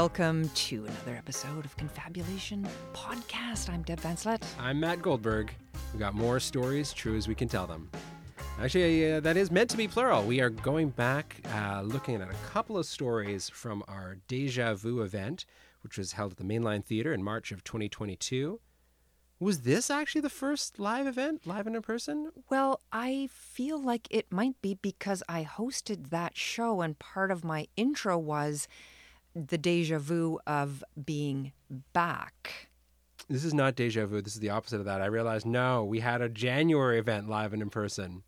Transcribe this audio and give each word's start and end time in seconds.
welcome 0.00 0.48
to 0.54 0.86
another 0.86 1.14
episode 1.14 1.62
of 1.66 1.76
Confabulation 1.76 2.66
Podcast. 2.94 3.68
I'm 3.68 3.82
Deb 3.82 4.00
Vanslet. 4.00 4.42
I'm 4.58 4.80
Matt 4.80 5.02
Goldberg. 5.02 5.52
We 5.92 5.98
got 5.98 6.14
more 6.14 6.40
stories, 6.40 6.94
true 6.94 7.18
as 7.18 7.28
we 7.28 7.34
can 7.34 7.48
tell 7.48 7.66
them. 7.66 7.90
Actually, 8.58 9.12
uh, 9.12 9.20
that 9.20 9.36
is 9.36 9.50
meant 9.50 9.68
to 9.68 9.76
be 9.76 9.86
plural. 9.86 10.24
We 10.24 10.40
are 10.40 10.48
going 10.48 10.88
back, 10.88 11.36
uh, 11.54 11.82
looking 11.82 12.14
at 12.14 12.30
a 12.30 12.34
couple 12.50 12.78
of 12.78 12.86
stories 12.86 13.50
from 13.50 13.84
our 13.88 14.16
Deja 14.26 14.72
Vu 14.72 15.02
event, 15.02 15.44
which 15.82 15.98
was 15.98 16.12
held 16.12 16.32
at 16.32 16.38
the 16.38 16.44
Mainline 16.44 16.82
Theater 16.82 17.12
in 17.12 17.22
March 17.22 17.52
of 17.52 17.62
2022. 17.62 18.58
Was 19.38 19.60
this 19.60 19.90
actually 19.90 20.22
the 20.22 20.30
first 20.30 20.78
live 20.78 21.06
event, 21.06 21.46
live 21.46 21.66
and 21.66 21.76
in 21.76 21.82
person? 21.82 22.30
Well, 22.48 22.80
I 22.90 23.28
feel 23.30 23.78
like 23.78 24.08
it 24.10 24.32
might 24.32 24.62
be 24.62 24.78
because 24.80 25.22
I 25.28 25.44
hosted 25.44 26.08
that 26.08 26.38
show, 26.38 26.80
and 26.80 26.98
part 26.98 27.30
of 27.30 27.44
my 27.44 27.68
intro 27.76 28.16
was 28.16 28.66
the 29.34 29.58
deja 29.58 29.98
vu 29.98 30.38
of 30.46 30.82
being 31.04 31.52
back. 31.92 32.68
This 33.28 33.44
is 33.44 33.54
not 33.54 33.76
deja 33.76 34.06
vu. 34.06 34.20
This 34.20 34.34
is 34.34 34.40
the 34.40 34.50
opposite 34.50 34.80
of 34.80 34.86
that. 34.86 35.00
I 35.00 35.06
realized 35.06 35.46
no, 35.46 35.84
we 35.84 36.00
had 36.00 36.20
a 36.20 36.28
January 36.28 36.98
event 36.98 37.28
live 37.28 37.52
and 37.52 37.62
in 37.62 37.70
person. 37.70 38.22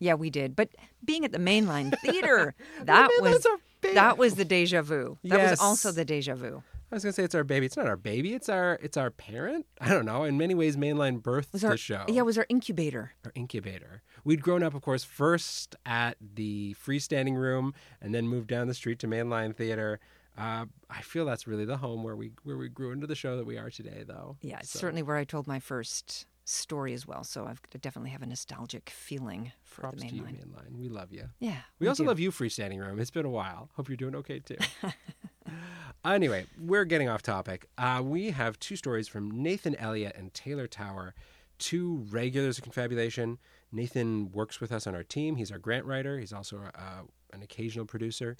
Yeah, 0.00 0.14
we 0.14 0.30
did. 0.30 0.54
But 0.54 0.68
being 1.04 1.24
at 1.24 1.32
the 1.32 1.38
Mainline 1.38 1.96
Theater, 2.04 2.54
that 2.82 3.10
was 3.20 3.44
our 3.46 3.56
that 3.94 4.18
was 4.18 4.34
the 4.34 4.44
deja 4.44 4.82
vu. 4.82 5.16
That 5.24 5.38
Yes. 5.38 5.50
was 5.52 5.60
also 5.60 5.92
the 5.92 6.04
deja 6.04 6.34
vu. 6.34 6.62
I 6.90 6.94
was 6.94 7.04
gonna 7.04 7.12
say 7.12 7.22
it's 7.22 7.34
our 7.34 7.44
baby. 7.44 7.66
It's 7.66 7.76
not 7.76 7.86
our 7.86 7.96
baby. 7.96 8.34
It's 8.34 8.48
our 8.48 8.78
it's 8.82 8.96
our 8.96 9.10
parent. 9.10 9.66
I 9.80 9.88
don't 9.88 10.04
know. 10.06 10.24
In 10.24 10.36
many 10.38 10.54
ways, 10.54 10.76
Mainline 10.76 11.20
birthed 11.22 11.52
Was 11.52 11.62
the 11.62 11.68
our 11.68 11.76
show. 11.76 12.04
yeah, 12.08 12.20
it 12.20 12.26
was 12.26 12.36
our 12.38 12.46
incubator. 12.48 13.12
our 13.24 13.32
incubator. 13.34 14.02
We'd 14.24 14.42
grown 14.42 14.62
up, 14.62 14.74
of 14.74 14.82
course, 14.82 15.04
first 15.04 15.76
at 15.86 16.16
the 16.20 16.74
freestanding 16.84 17.36
room, 17.36 17.72
and 18.00 18.14
then 18.14 18.26
moved 18.28 18.48
down 18.48 18.68
the 18.68 18.74
street 18.74 18.98
to 19.00 19.06
Mainline 19.06 19.54
Theater. 19.56 20.00
Uh, 20.38 20.66
I 20.88 21.02
feel 21.02 21.24
that's 21.26 21.46
really 21.46 21.64
the 21.64 21.76
home 21.78 22.02
where 22.04 22.14
we 22.16 22.30
where 22.44 22.56
we 22.56 22.68
grew 22.68 22.92
into 22.92 23.06
the 23.06 23.14
show 23.16 23.36
that 23.36 23.44
we 23.46 23.58
are 23.58 23.70
today, 23.70 24.04
though. 24.06 24.36
Yeah, 24.40 24.58
it's 24.60 24.70
So, 24.70 24.78
certainly 24.78 25.02
where 25.02 25.16
I 25.16 25.24
told 25.24 25.46
my 25.48 25.58
first 25.58 26.26
story 26.44 26.94
as 26.94 27.06
well. 27.06 27.24
So 27.24 27.44
I've, 27.46 27.60
I 27.74 27.78
definitely 27.78 28.10
have 28.12 28.22
a 28.22 28.26
nostalgic 28.26 28.88
feeling 28.88 29.52
for 29.64 29.82
Props 29.82 30.00
the 30.02 30.08
to 30.08 30.14
you, 30.14 30.22
Mainline. 30.22 30.46
Mainline. 30.46 30.78
We 30.78 30.88
love 30.88 31.12
you. 31.12 31.24
Yeah, 31.40 31.56
We, 31.78 31.88
also 31.88 32.04
do. 32.04 32.08
love 32.08 32.18
you, 32.20 32.30
freestanding 32.30 32.78
room. 32.80 32.98
It's 33.00 33.10
been 33.10 33.26
a 33.26 33.30
while. 33.30 33.68
Hope 33.74 33.88
you're 33.90 33.96
doing 33.98 34.14
okay 34.14 34.38
too. 34.38 34.56
anyway, 36.04 36.46
we're 36.58 36.84
getting 36.84 37.08
off 37.08 37.22
topic. 37.22 37.68
Uh, 37.76 38.00
we 38.04 38.30
have 38.30 38.58
two 38.58 38.76
stories 38.76 39.08
from 39.08 39.42
Nathan 39.42 39.74
Elliott 39.76 40.14
and 40.16 40.32
Taylor 40.32 40.66
Tower, 40.66 41.14
two 41.58 42.06
regulars 42.10 42.58
of 42.58 42.64
Confabulation. 42.64 43.38
Nathan 43.72 44.30
works 44.32 44.60
with 44.60 44.72
us 44.72 44.86
on 44.86 44.94
our 44.94 45.02
team. 45.04 45.36
He's 45.36 45.50
our 45.52 45.58
grant 45.58 45.84
writer. 45.84 46.18
He's 46.18 46.32
also 46.32 46.60
uh, 46.74 47.02
an 47.32 47.42
occasional 47.42 47.86
producer. 47.86 48.36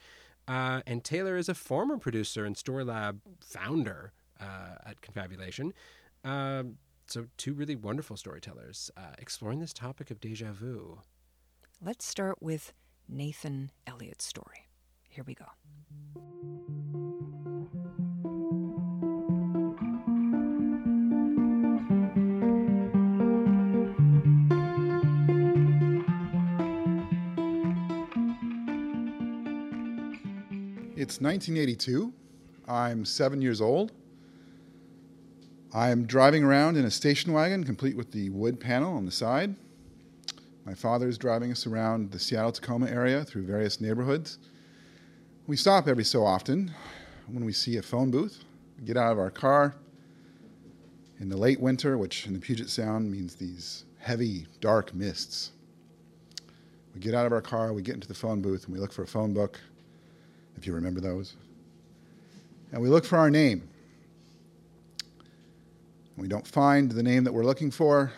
Uh, 0.47 0.81
and 0.87 1.05
Taylor 1.05 1.37
is 1.37 1.49
a 1.49 1.55
former 1.55 1.99
producer 1.99 2.45
and 2.45 2.57
Story 2.57 2.85
Lab 2.85 3.21
founder 3.41 4.13
uh, 4.41 4.77
at 4.87 5.01
Confabulation. 5.03 5.73
Um 6.25 6.79
so, 7.09 7.27
two 7.39 7.55
really 7.55 7.75
wonderful 7.75 8.19
storytellers 8.19 8.91
uh, 8.95 9.15
exploring 9.17 9.61
this 9.61 9.73
topic 9.73 10.11
of 10.11 10.21
deja 10.21 10.53
vu. 10.53 11.01
Let's 11.83 12.05
start 12.05 12.43
with 12.43 12.75
Nathan 13.09 13.71
Elliott's 13.87 14.27
story. 14.27 14.67
Here 15.09 15.25
we 15.25 15.35
go. 15.35 15.47
It's 31.09 31.23
1982. 31.23 32.13
I'm 32.69 33.07
seven 33.07 33.41
years 33.41 33.63
old. 33.63 33.93
I'm 35.73 36.05
driving 36.05 36.45
around 36.45 36.77
in 36.77 36.85
a 36.85 36.91
station 36.91 37.33
wagon 37.33 37.65
complete 37.65 37.97
with 37.97 38.13
the 38.13 38.29
wood 38.29 38.61
panel 38.61 38.95
on 38.95 39.07
the 39.07 39.11
side. 39.11 39.57
My 40.67 40.75
father 40.75 41.09
is 41.09 41.17
driving 41.17 41.51
us 41.51 41.67
around 41.67 42.11
the 42.11 42.19
Seattle 42.19 42.53
Tacoma 42.53 42.91
area 42.91 43.25
through 43.25 43.45
various 43.45 43.81
neighborhoods. 43.81 44.37
We 45.47 45.57
stop 45.57 45.89
every 45.89 46.05
so 46.05 46.27
often 46.27 46.75
when 47.27 47.47
we 47.47 47.55
see 47.55 47.79
a 47.79 47.83
phone 47.83 48.11
booth. 48.11 48.45
We 48.79 48.85
get 48.85 48.99
out 48.99 49.13
of 49.13 49.19
our 49.19 49.31
car 49.31 49.77
in 51.21 51.31
the 51.31 51.39
late 51.39 51.59
winter, 51.59 51.97
which 51.97 52.27
in 52.27 52.35
the 52.35 52.39
Puget 52.39 52.69
Sound 52.69 53.11
means 53.11 53.35
these 53.35 53.87
heavy, 53.97 54.47
dark 54.61 54.95
mists. 54.95 55.53
We 56.95 57.01
get 57.01 57.15
out 57.15 57.25
of 57.25 57.33
our 57.33 57.41
car, 57.41 57.73
we 57.73 57.81
get 57.81 57.95
into 57.95 58.09
the 58.09 58.13
phone 58.13 58.43
booth, 58.43 58.67
and 58.67 58.75
we 58.75 58.79
look 58.79 58.93
for 58.93 59.05
a 59.05 59.07
phone 59.07 59.33
book 59.33 59.59
if 60.59 60.67
you 60.67 60.75
remember 60.75 61.01
those. 61.01 61.37
And 62.73 62.83
we 62.83 62.89
look 62.89 63.05
for 63.05 63.17
our 63.17 63.31
name. 63.31 63.69
We 66.17 66.29
don't 66.29 66.47
find 66.47 66.91
the 66.91 67.03
name 67.03 67.25
that 67.25 67.33
we're 67.33 67.45
looking 67.45 67.71
for. 67.71 68.13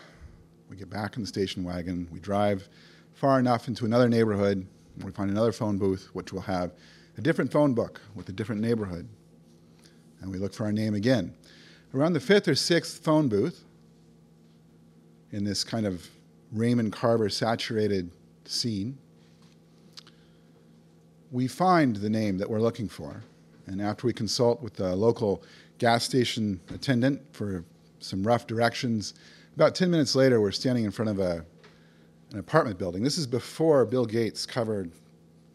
We 0.69 0.75
get 0.75 0.89
back 0.89 1.15
in 1.15 1.21
the 1.21 1.27
station 1.27 1.63
wagon. 1.63 2.07
We 2.11 2.19
drive 2.19 2.67
far 3.13 3.39
enough 3.39 3.67
into 3.67 3.85
another 3.85 4.09
neighborhood. 4.09 4.65
And 4.95 5.03
we 5.03 5.11
find 5.11 5.29
another 5.29 5.51
phone 5.51 5.77
booth, 5.77 6.09
which 6.13 6.33
will 6.33 6.41
have 6.41 6.73
a 7.17 7.21
different 7.21 7.51
phone 7.51 7.73
book 7.73 8.01
with 8.15 8.27
a 8.29 8.31
different 8.31 8.61
neighborhood. 8.61 9.07
And 10.19 10.31
we 10.31 10.39
look 10.39 10.53
for 10.53 10.65
our 10.65 10.71
name 10.71 10.95
again. 10.95 11.33
Around 11.93 12.13
the 12.13 12.19
fifth 12.19 12.47
or 12.47 12.55
sixth 12.55 13.03
phone 13.03 13.27
booth, 13.27 13.63
in 15.31 15.43
this 15.43 15.63
kind 15.63 15.85
of 15.85 16.09
Raymond 16.51 16.91
Carver 16.91 17.29
saturated 17.29 18.11
scene, 18.45 18.97
we 21.31 21.47
find 21.47 21.95
the 21.95 22.09
name 22.09 22.37
that 22.37 22.49
we're 22.49 22.59
looking 22.59 22.89
for. 22.89 23.23
And 23.65 23.81
after 23.81 24.05
we 24.05 24.13
consult 24.13 24.61
with 24.61 24.73
the 24.73 24.95
local 24.95 25.43
gas 25.77 26.03
station 26.03 26.59
attendant 26.73 27.21
for 27.31 27.63
some 27.99 28.25
rough 28.25 28.45
directions, 28.45 29.13
about 29.55 29.73
10 29.75 29.89
minutes 29.89 30.15
later, 30.15 30.41
we're 30.41 30.51
standing 30.51 30.83
in 30.83 30.91
front 30.91 31.09
of 31.09 31.19
a, 31.19 31.45
an 32.31 32.39
apartment 32.39 32.77
building. 32.77 33.03
This 33.03 33.17
is 33.17 33.27
before 33.27 33.85
Bill 33.85 34.05
Gates 34.05 34.45
covered 34.45 34.91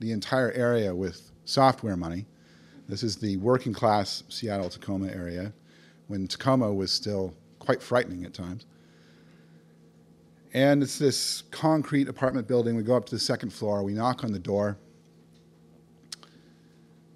the 0.01 0.13
entire 0.13 0.53
area 0.53 0.95
with 0.95 1.31
software 1.45 1.97
money. 1.97 2.27
This 2.89 3.03
is 3.03 3.17
the 3.17 3.37
working 3.39 3.73
class 3.73 4.23
Seattle 4.29 4.71
Tacoma 4.71 5.09
area 5.09 5.53
when 6.07 6.27
Tacoma 6.27 6.73
was 6.73 6.93
still 6.93 7.35
quite 7.59 7.83
frightening 7.83 8.25
at 8.25 8.33
times. 8.33 8.67
And 10.55 10.83
it's 10.83 10.99
this 10.99 11.43
concrete 11.51 12.09
apartment 12.09 12.47
building. 12.47 12.77
We 12.77 12.83
go 12.83 12.97
up 12.97 13.07
to 13.07 13.15
the 13.15 13.21
second 13.21 13.53
floor, 13.53 13.83
we 13.83 13.93
knock 13.93 14.25
on 14.25 14.33
the 14.33 14.39
door. 14.39 14.79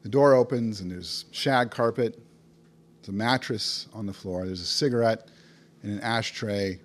The 0.03 0.09
door 0.09 0.34
opens 0.34 0.81
and 0.81 0.91
there's 0.91 1.27
shag 1.31 1.71
carpet, 1.71 2.19
there's 3.00 3.09
a 3.09 3.12
mattress 3.12 3.88
on 3.93 4.06
the 4.06 4.12
floor, 4.12 4.47
there's 4.47 4.61
a 4.61 4.66
cigarette 4.66 5.28
in 5.83 5.91
an 5.91 6.00
ashtray 6.00 6.81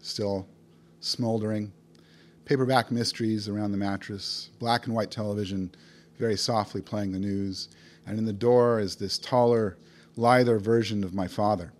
still 0.00 0.48
smoldering, 1.00 1.72
paperback 2.44 2.90
mysteries 2.90 3.48
around 3.48 3.72
the 3.72 3.78
mattress, 3.78 4.50
black 4.58 4.86
and 4.86 4.94
white 4.94 5.10
television 5.10 5.70
very 6.20 6.36
softly 6.36 6.82
playing 6.82 7.12
the 7.12 7.18
news, 7.18 7.68
and 8.06 8.18
in 8.18 8.26
the 8.26 8.32
door 8.32 8.78
is 8.78 8.96
this 8.96 9.18
taller, 9.18 9.76
lither 10.16 10.58
version 10.58 11.02
of 11.02 11.14
my 11.14 11.26
father. 11.26 11.72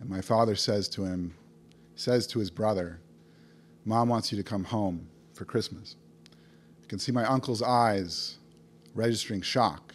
And 0.00 0.10
my 0.10 0.20
father 0.20 0.56
says 0.56 0.88
to 0.90 1.04
him, 1.04 1.34
says 1.94 2.26
to 2.28 2.40
his 2.40 2.50
brother, 2.50 2.98
Mom 3.84 4.08
wants 4.08 4.32
you 4.32 4.38
to 4.38 4.44
come 4.44 4.64
home 4.64 5.08
for 5.34 5.44
Christmas. 5.44 5.94
You 6.82 6.88
can 6.88 6.98
see 6.98 7.12
my 7.12 7.24
uncle's 7.24 7.62
eyes 7.62 8.38
registering 8.94 9.42
shock 9.42 9.94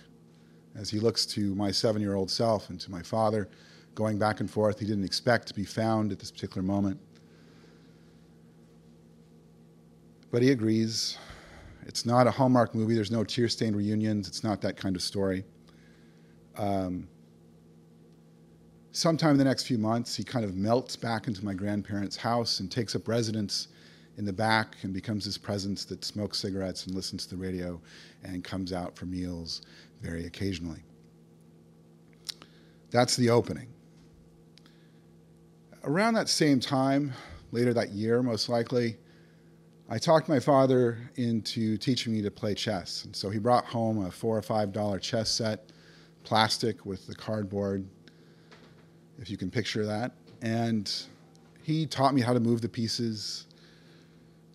as 0.76 0.90
he 0.90 1.00
looks 1.00 1.26
to 1.26 1.56
my 1.56 1.72
seven 1.72 2.02
year 2.02 2.16
old 2.16 2.30
self 2.30 2.70
and 2.70 2.80
to 2.82 2.92
my 2.92 3.02
father, 3.02 3.50
going 3.94 4.18
back 4.18 4.40
and 4.40 4.50
forth. 4.50 4.80
He 4.80 4.86
didn't 4.86 5.06
expect 5.06 5.48
to 5.48 5.54
be 5.54 5.66
found 5.66 6.12
at 6.12 6.20
this 6.20 6.32
particular 6.32 6.62
moment. 6.62 7.00
But 10.32 10.42
he 10.42 10.52
agrees. 10.52 11.18
It's 11.86 12.06
not 12.06 12.28
a 12.28 12.32
Hallmark 12.32 12.76
movie. 12.76 12.96
There's 12.96 13.12
no 13.12 13.24
tear 13.24 13.48
stained 13.48 13.76
reunions. 13.76 14.28
It's 14.28 14.44
not 14.44 14.60
that 14.62 14.76
kind 14.76 14.96
of 14.96 15.02
story. 15.02 15.46
Um, 16.58 17.08
sometime 18.92 19.32
in 19.32 19.38
the 19.38 19.44
next 19.44 19.64
few 19.64 19.78
months, 19.78 20.16
he 20.16 20.24
kind 20.24 20.44
of 20.44 20.56
melts 20.56 20.96
back 20.96 21.28
into 21.28 21.46
my 21.46 21.54
grandparents' 21.54 22.18
house 22.18 22.60
and 22.60 22.72
takes 22.72 22.96
up 22.96 23.08
residence 23.08 23.68
in 24.18 24.26
the 24.26 24.34
back 24.34 24.76
and 24.84 24.94
becomes 24.94 25.26
this 25.26 25.38
presence 25.38 25.86
that 25.86 26.06
smokes 26.06 26.40
cigarettes 26.40 26.86
and 26.86 26.96
listens 26.96 27.26
to 27.26 27.36
the 27.36 27.42
radio 27.42 27.80
and 28.24 28.44
comes 28.44 28.72
out 28.72 28.96
for 28.96 29.06
meals 29.06 29.62
very 30.02 30.26
occasionally. 30.26 30.84
That's 32.92 33.16
the 33.16 33.30
opening. 33.30 33.68
Around 35.84 36.14
that 36.16 36.30
same 36.30 36.60
time, 36.60 37.14
later 37.52 37.74
that 37.74 37.90
year, 37.90 38.24
most 38.24 38.50
likely, 38.50 38.98
I 39.88 40.00
talked 40.00 40.30
my 40.30 40.40
father 40.40 40.98
into 41.16 41.78
teaching 41.78 42.14
me 42.14 42.22
to 42.24 42.32
play 42.32 42.56
chess. 42.56 43.06
And 43.06 43.16
so 43.16 43.30
he 43.30 43.38
brought 43.38 43.66
home 43.66 44.06
a 44.06 44.10
four 44.10 44.38
or 44.38 44.42
five 44.42 44.72
dollar 44.72 44.98
chess 44.98 45.30
set, 45.30 45.72
plastic 46.24 46.86
with 46.86 47.06
the 47.06 47.14
cardboard, 47.14 47.88
if 49.20 49.30
you 49.30 49.38
can 49.38 49.52
picture 49.52 49.86
that. 49.86 50.14
And 50.42 50.92
he 51.62 51.86
taught 51.86 52.14
me 52.16 52.22
how 52.22 52.34
to 52.34 52.40
move 52.40 52.62
the 52.62 52.70
pieces, 52.70 53.46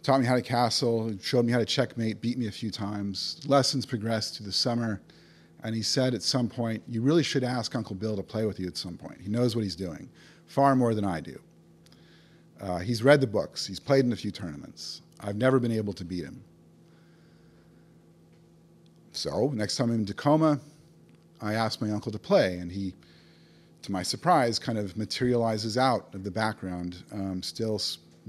taught 0.03 0.21
me 0.21 0.27
how 0.27 0.35
to 0.35 0.43
castle, 0.43 1.15
showed 1.21 1.45
me 1.45 1.53
how 1.53 1.59
to 1.59 1.65
checkmate, 1.65 2.21
beat 2.21 2.39
me 2.39 2.47
a 2.47 2.53
few 2.53 2.71
times. 2.71 3.41
Lessons 3.47 3.85
progressed 3.85 4.37
through 4.37 4.47
the 4.47 4.53
summer 4.53 5.01
And 5.63 5.75
he 5.75 5.83
said 5.83 6.15
at 6.15 6.23
some 6.23 6.49
point, 6.49 6.83
You 6.89 7.03
really 7.03 7.23
should 7.23 7.45
ask 7.45 7.75
Uncle 7.75 7.95
Bill 7.95 8.17
to 8.17 8.23
play 8.23 8.47
with 8.47 8.59
you 8.59 8.67
at 8.67 8.77
some 8.77 8.97
point. 8.97 9.21
He 9.21 9.29
knows 9.29 9.55
what 9.55 9.63
he's 9.63 9.77
doing, 9.77 10.09
far 10.47 10.75
more 10.75 10.95
than 10.95 11.05
I 11.05 11.21
do. 11.21 11.39
Uh, 12.61 12.79
he's 12.79 13.03
read 13.03 13.21
the 13.21 13.27
books, 13.27 13.67
he's 13.67 13.81
played 13.81 14.05
in 14.05 14.13
a 14.13 14.17
few 14.17 14.31
tournaments. 14.31 15.03
I've 15.21 15.37
never 15.37 15.59
been 15.59 15.73
able 15.73 15.93
to 15.95 16.05
beat 16.05 16.25
him. 16.25 16.43
So, 19.13 19.51
next 19.55 19.77
time 19.77 19.91
I'm 19.91 19.97
in 19.97 20.07
Tacoma, 20.07 20.61
I 21.43 21.55
asked 21.55 21.83
my 21.83 21.91
uncle 21.91 22.13
to 22.13 22.19
play, 22.19 22.59
and 22.59 22.71
he, 22.71 22.95
to 23.83 23.93
my 23.93 24.03
surprise, 24.03 24.59
kind 24.59 24.79
of 24.79 24.97
materializes 24.97 25.77
out 25.77 26.15
of 26.15 26.23
the 26.23 26.31
background, 26.31 27.03
um, 27.13 27.43
still 27.43 27.79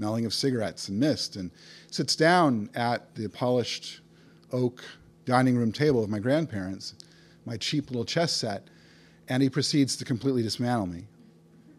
smelling 0.02 0.26
of 0.26 0.34
cigarettes 0.34 0.88
and 0.88 0.98
mist, 0.98 1.36
and 1.36 1.48
sits 1.88 2.16
down 2.16 2.68
at 2.74 3.14
the 3.14 3.28
polished 3.28 4.00
oak 4.50 4.82
dining 5.26 5.56
room 5.56 5.70
table 5.70 6.02
of 6.02 6.10
my 6.10 6.18
grandparents, 6.18 6.94
my 7.46 7.56
cheap 7.56 7.88
little 7.88 8.04
chess 8.04 8.32
set, 8.32 8.66
and 9.28 9.44
he 9.44 9.48
proceeds 9.48 9.94
to 9.94 10.04
completely 10.04 10.42
dismantle 10.42 10.86
me 10.88 11.04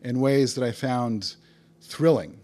in 0.04 0.22
ways 0.22 0.56
that 0.56 0.64
I 0.64 0.72
found 0.72 1.36
thrilling, 1.82 2.40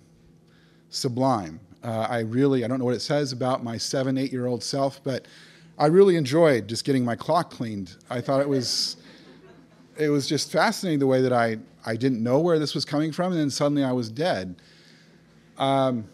sublime. 0.90 1.62
Uh, 1.82 2.08
I 2.10 2.20
really, 2.20 2.66
I 2.66 2.68
don't 2.68 2.80
know 2.80 2.86
what 2.86 2.96
it 2.96 3.02
says 3.02 3.32
about 3.32 3.64
my 3.64 3.78
seven, 3.78 4.18
eight 4.18 4.34
year 4.34 4.48
old 4.48 4.62
self, 4.62 5.02
but 5.02 5.30
I 5.78 5.86
really 5.86 6.18
enjoyed 6.18 6.68
just 6.68 6.84
getting 6.84 7.06
my 7.06 7.16
clock 7.16 7.52
cleaned. 7.52 7.96
I 8.10 8.20
thought 8.20 8.42
it 8.42 8.50
was, 8.50 8.98
it 9.98 10.10
was 10.10 10.28
just 10.28 10.52
fascinating 10.52 11.00
the 11.00 11.08
way 11.08 11.22
that 11.22 11.32
I, 11.32 11.58
I 11.86 11.96
didn't 11.96 12.22
know 12.22 12.42
where 12.42 12.60
this 12.60 12.76
was 12.76 12.84
coming 12.84 13.14
from, 13.14 13.32
and 13.32 13.40
then 13.40 13.50
suddenly 13.50 13.86
I 13.86 13.94
was 13.94 14.12
dead. 14.12 14.62
Um, 15.60 16.08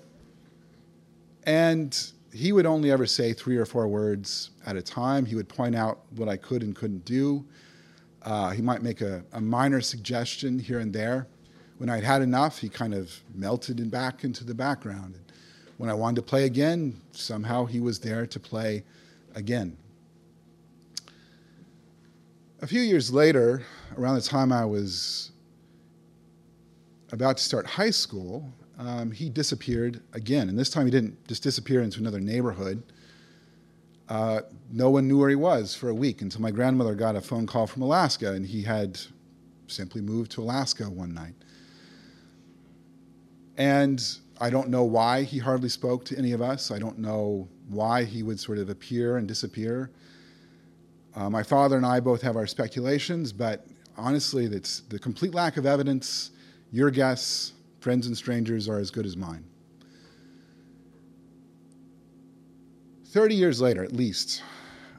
and 1.44 2.12
he 2.34 2.52
would 2.52 2.66
only 2.66 2.92
ever 2.92 3.06
say 3.06 3.32
three 3.32 3.56
or 3.56 3.66
four 3.66 3.88
words 3.88 4.50
at 4.66 4.76
a 4.76 4.82
time. 4.82 5.26
He 5.26 5.36
would 5.36 5.48
point 5.48 5.76
out 5.76 6.00
what 6.16 6.28
I 6.28 6.36
could 6.36 6.64
and 6.64 6.76
couldn't 6.76 7.06
do. 7.06 7.46
Uh, 8.24 8.50
he 8.50 8.62
might 8.62 8.82
make 8.82 9.02
a, 9.02 9.24
a, 9.34 9.40
minor 9.40 9.80
suggestion 9.80 10.58
here 10.58 10.80
and 10.80 10.92
there. 10.92 11.28
When 11.78 11.90
I'd 11.90 12.04
had 12.04 12.24
enough, 12.24 12.58
he 12.58 12.70
kind 12.70 12.96
of 12.96 13.14
melted 13.36 13.92
back 13.92 14.24
into 14.24 14.44
the 14.44 14.56
background. 14.56 15.14
And 15.14 15.32
when 15.78 15.92
I 15.92 15.94
wanted 15.94 16.16
to 16.18 16.22
play 16.24 16.46
again, 16.46 17.00
somehow 17.12 17.66
he 17.66 17.80
was 17.80 18.00
there 18.00 18.26
to 18.26 18.40
play 18.40 18.84
again. 19.36 19.78
A 22.62 22.68
few 22.68 22.82
years 22.82 23.14
later, 23.14 23.64
around 23.96 24.16
the 24.16 24.22
time 24.22 24.52
I 24.52 24.66
was 24.66 25.32
about 27.12 27.38
to 27.38 27.44
start 27.44 27.68
high 27.68 27.92
school, 27.92 28.52
um, 28.78 29.12
he 29.12 29.30
disappeared 29.30 30.02
again. 30.14 30.50
And 30.50 30.58
this 30.58 30.70
time 30.70 30.86
he 30.86 30.92
didn't 30.92 31.28
just 31.28 31.44
disappear 31.44 31.82
into 31.82 32.00
another 32.00 32.20
neighborhood. 32.20 32.84
Uh, 34.08 34.42
no 34.72 34.90
one 34.90 35.08
knew 35.08 35.18
where 35.18 35.30
he 35.30 35.36
was 35.36 35.74
for 35.74 35.90
a 35.90 35.94
week 35.94 36.22
until 36.22 36.42
my 36.42 36.52
grandmother 36.52 36.94
got 36.94 37.16
a 37.16 37.22
phone 37.22 37.48
call 37.48 37.66
from 37.66 37.82
Alaska, 37.82 38.34
and 38.34 38.46
he 38.46 38.62
had 38.62 39.00
simply 39.68 40.02
moved 40.02 40.32
to 40.32 40.42
Alaska 40.42 40.84
one 40.84 41.14
night. 41.14 41.34
And 43.58 44.04
I 44.40 44.50
don't 44.50 44.70
know 44.70 44.84
why 44.84 45.24
he 45.24 45.40
hardly 45.40 45.70
spoke 45.70 46.06
to 46.06 46.18
any 46.18 46.34
of 46.34 46.42
us. 46.42 46.70
I 46.70 46.78
don't 46.78 47.00
know 47.00 47.48
why 47.70 48.04
he 48.04 48.22
would 48.22 48.40
sort 48.40 48.58
of 48.58 48.70
appear 48.70 49.18
and 49.18 49.28
disappear. 49.28 49.90
Uh, 51.16 51.30
my 51.30 51.42
father 51.42 51.78
and 51.78 51.86
I 51.86 52.00
both 52.00 52.22
have 52.22 52.36
our 52.36 52.46
speculations, 52.46 53.32
but 53.32 53.66
honestly, 53.98 54.46
it's 54.46 54.82
the 54.82 55.00
complete 55.00 55.34
lack 55.34 55.58
of 55.58 55.66
evidence. 55.66 56.32
Your 56.72 56.92
guess, 56.92 57.54
friends 57.86 58.08
and 58.08 58.18
strangers, 58.18 58.68
are 58.68 58.80
as 58.80 58.90
good 58.90 59.06
as 59.06 59.16
mine. 59.16 59.46
30 63.10 63.36
years 63.36 63.62
later, 63.62 63.84
at 63.84 63.92
least, 63.92 64.42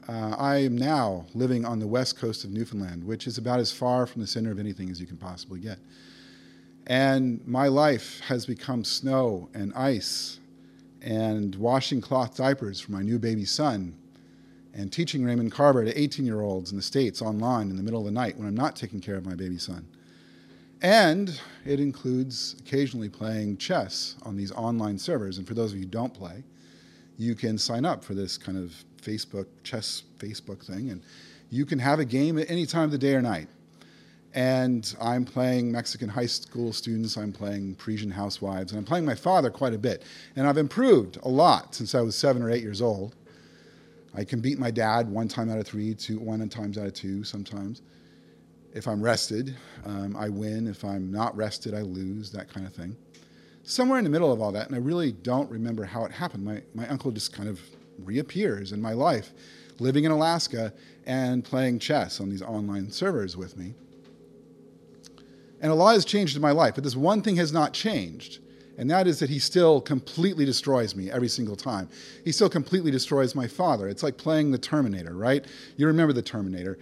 uh, 0.07 0.37
I 0.37 0.59
am 0.59 0.77
now 0.77 1.25
living 1.33 1.65
on 1.65 1.79
the 1.79 1.85
west 1.85 2.17
coast 2.17 2.45
of 2.45 2.51
Newfoundland, 2.51 3.03
which 3.03 3.27
is 3.27 3.37
about 3.37 3.59
as 3.59 3.73
far 3.73 4.07
from 4.07 4.21
the 4.21 4.27
center 4.27 4.51
of 4.51 4.57
anything 4.57 4.89
as 4.89 5.01
you 5.01 5.05
can 5.05 5.17
possibly 5.17 5.59
get. 5.59 5.79
And 6.85 7.45
my 7.45 7.67
life 7.67 8.21
has 8.21 8.45
become 8.45 8.85
snow 8.85 9.49
and 9.53 9.73
ice 9.73 10.39
and 11.01 11.55
washing 11.55 11.99
cloth 11.99 12.37
diapers 12.37 12.79
for 12.79 12.93
my 12.93 13.01
new 13.01 13.19
baby 13.19 13.43
son 13.43 13.97
and 14.73 14.93
teaching 14.93 15.25
Raymond 15.25 15.51
Carver 15.51 15.83
to 15.83 15.99
18 15.99 16.25
year 16.25 16.39
olds 16.39 16.71
in 16.71 16.77
the 16.77 16.83
States 16.83 17.21
online 17.21 17.69
in 17.69 17.75
the 17.75 17.83
middle 17.83 17.99
of 17.99 18.05
the 18.05 18.11
night 18.11 18.37
when 18.37 18.47
I'm 18.47 18.55
not 18.55 18.77
taking 18.77 19.01
care 19.01 19.15
of 19.15 19.25
my 19.25 19.35
baby 19.35 19.57
son. 19.57 19.85
And 20.81 21.39
it 21.65 21.79
includes 21.79 22.55
occasionally 22.59 23.09
playing 23.09 23.57
chess 23.57 24.15
on 24.23 24.37
these 24.37 24.51
online 24.51 24.97
servers. 24.99 25.37
And 25.37 25.47
for 25.47 25.53
those 25.53 25.71
of 25.71 25.77
you 25.77 25.85
who 25.85 25.89
don't 25.89 26.13
play, 26.13 26.43
you 27.17 27.33
can 27.33 27.57
sign 27.57 27.83
up 27.83 28.03
for 28.03 28.13
this 28.13 28.37
kind 28.37 28.57
of 28.57 28.73
Facebook, 29.01 29.47
chess 29.63 30.03
Facebook 30.19 30.63
thing, 30.63 30.91
and 30.91 31.01
you 31.49 31.65
can 31.65 31.79
have 31.79 31.99
a 31.99 32.05
game 32.05 32.37
at 32.37 32.49
any 32.49 32.65
time 32.65 32.83
of 32.83 32.91
the 32.91 32.97
day 32.97 33.15
or 33.15 33.21
night. 33.21 33.47
And 34.33 34.95
I'm 35.01 35.25
playing 35.25 35.71
Mexican 35.71 36.09
high 36.09 36.25
school 36.27 36.71
students, 36.71 37.17
I'm 37.17 37.31
playing 37.31 37.75
Parisian 37.75 38.11
housewives, 38.11 38.71
and 38.71 38.77
I'm 38.77 38.85
playing 38.85 39.05
my 39.05 39.15
father 39.15 39.49
quite 39.49 39.73
a 39.73 39.79
bit. 39.79 40.03
And 40.35 40.45
I've 40.45 40.57
improved 40.57 41.17
a 41.23 41.29
lot 41.29 41.73
since 41.73 41.95
I 41.95 42.01
was 42.01 42.15
seven 42.15 42.43
or 42.43 42.51
eight 42.51 42.61
years 42.61 42.81
old. 42.81 43.15
I 44.13 44.23
can 44.23 44.39
beat 44.39 44.59
my 44.59 44.69
dad 44.69 45.09
one 45.09 45.27
time 45.27 45.49
out 45.49 45.57
of 45.57 45.65
three, 45.65 45.95
two, 45.95 46.19
one 46.19 46.47
times 46.49 46.77
out 46.77 46.85
of 46.85 46.93
two 46.93 47.23
sometimes. 47.23 47.81
If 48.73 48.87
I'm 48.87 49.01
rested, 49.01 49.55
um, 49.85 50.15
I 50.15 50.29
win. 50.29 50.67
If 50.67 50.83
I'm 50.83 51.11
not 51.11 51.35
rested, 51.35 51.73
I 51.73 51.81
lose, 51.81 52.31
that 52.31 52.51
kind 52.53 52.65
of 52.65 52.73
thing 52.73 52.95
somewhere 53.67 53.97
in 53.97 54.05
the 54.05 54.09
middle 54.09 54.31
of 54.31 54.41
all 54.41 54.51
that, 54.53 54.65
and 54.67 54.75
I 54.75 54.79
really 54.79 55.11
don't 55.11 55.49
remember 55.51 55.83
how 55.83 56.05
it 56.05 56.11
happened. 56.11 56.45
My, 56.45 56.61
my 56.73 56.87
uncle 56.87 57.11
just 57.11 57.33
kind 57.33 57.49
of 57.49 57.59
reappears 57.99 58.71
in 58.71 58.81
my 58.81 58.93
life, 58.93 59.33
living 59.79 60.05
in 60.05 60.11
Alaska 60.11 60.73
and 61.05 61.43
playing 61.43 61.79
chess 61.79 62.21
on 62.21 62.29
these 62.29 62.41
online 62.41 62.89
servers 62.89 63.35
with 63.35 63.57
me. 63.57 63.75
And 65.59 65.71
a 65.71 65.75
lot 65.75 65.95
has 65.95 66.05
changed 66.05 66.35
in 66.35 66.41
my 66.41 66.51
life, 66.51 66.75
but 66.75 66.83
this 66.83 66.95
one 66.95 67.21
thing 67.21 67.35
has 67.35 67.51
not 67.51 67.73
changed, 67.73 68.39
and 68.77 68.89
that 68.89 69.05
is 69.05 69.19
that 69.19 69.29
he 69.29 69.39
still 69.39 69.81
completely 69.81 70.45
destroys 70.45 70.95
me 70.95 71.11
every 71.11 71.27
single 71.27 71.55
time. 71.55 71.89
He 72.23 72.31
still 72.31 72.49
completely 72.49 72.91
destroys 72.91 73.35
my 73.35 73.47
father. 73.47 73.89
It's 73.89 74.03
like 74.03 74.17
playing 74.17 74.51
the 74.51 74.57
Terminator, 74.57 75.13
right? 75.13 75.43
You 75.75 75.87
remember 75.87 76.13
the 76.13 76.21
Terminator. 76.21 76.77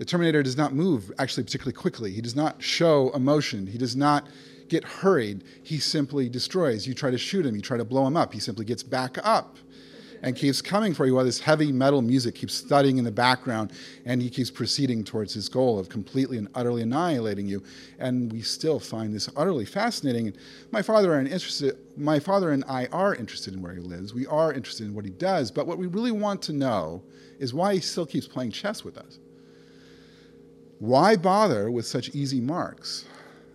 The 0.00 0.06
Terminator 0.06 0.42
does 0.42 0.56
not 0.56 0.72
move 0.72 1.12
actually 1.18 1.42
particularly 1.44 1.74
quickly. 1.74 2.10
He 2.10 2.22
does 2.22 2.34
not 2.34 2.62
show 2.62 3.10
emotion. 3.10 3.66
He 3.66 3.76
does 3.76 3.94
not 3.94 4.26
get 4.70 4.82
hurried, 4.82 5.44
he 5.62 5.78
simply 5.78 6.30
destroys. 6.30 6.86
You 6.86 6.94
try 6.94 7.10
to 7.10 7.18
shoot 7.18 7.44
him, 7.44 7.54
you 7.54 7.60
try 7.60 7.76
to 7.76 7.84
blow 7.84 8.06
him 8.06 8.16
up, 8.16 8.32
he 8.32 8.40
simply 8.40 8.64
gets 8.64 8.82
back 8.82 9.18
up 9.22 9.58
and 10.22 10.34
keeps 10.34 10.62
coming 10.62 10.94
for 10.94 11.04
you 11.04 11.14
while 11.14 11.24
this 11.26 11.40
heavy 11.40 11.70
metal 11.70 12.00
music 12.00 12.34
keeps 12.34 12.62
thudding 12.62 12.96
in 12.96 13.04
the 13.04 13.10
background 13.10 13.72
and 14.06 14.22
he 14.22 14.30
keeps 14.30 14.50
proceeding 14.50 15.04
towards 15.04 15.34
his 15.34 15.50
goal 15.50 15.78
of 15.78 15.90
completely 15.90 16.38
and 16.38 16.48
utterly 16.54 16.80
annihilating 16.80 17.46
you. 17.46 17.62
And 17.98 18.32
we 18.32 18.40
still 18.40 18.80
find 18.80 19.14
this 19.14 19.28
utterly 19.36 19.66
fascinating. 19.66 20.32
My 20.70 20.80
father 20.80 21.12
and 21.18 21.28
interested 21.28 21.76
my 21.98 22.20
father 22.20 22.52
and 22.52 22.64
I 22.66 22.86
are 22.86 23.14
interested 23.14 23.52
in 23.52 23.60
where 23.60 23.74
he 23.74 23.80
lives. 23.80 24.14
We 24.14 24.26
are 24.28 24.50
interested 24.50 24.86
in 24.86 24.94
what 24.94 25.04
he 25.04 25.10
does. 25.10 25.50
But 25.50 25.66
what 25.66 25.76
we 25.76 25.88
really 25.88 26.12
want 26.12 26.40
to 26.42 26.54
know 26.54 27.02
is 27.38 27.52
why 27.52 27.74
he 27.74 27.80
still 27.80 28.06
keeps 28.06 28.26
playing 28.26 28.52
chess 28.52 28.82
with 28.82 28.96
us 28.96 29.18
why 30.80 31.14
bother 31.14 31.70
with 31.70 31.86
such 31.86 32.08
easy 32.10 32.40
marks 32.40 33.04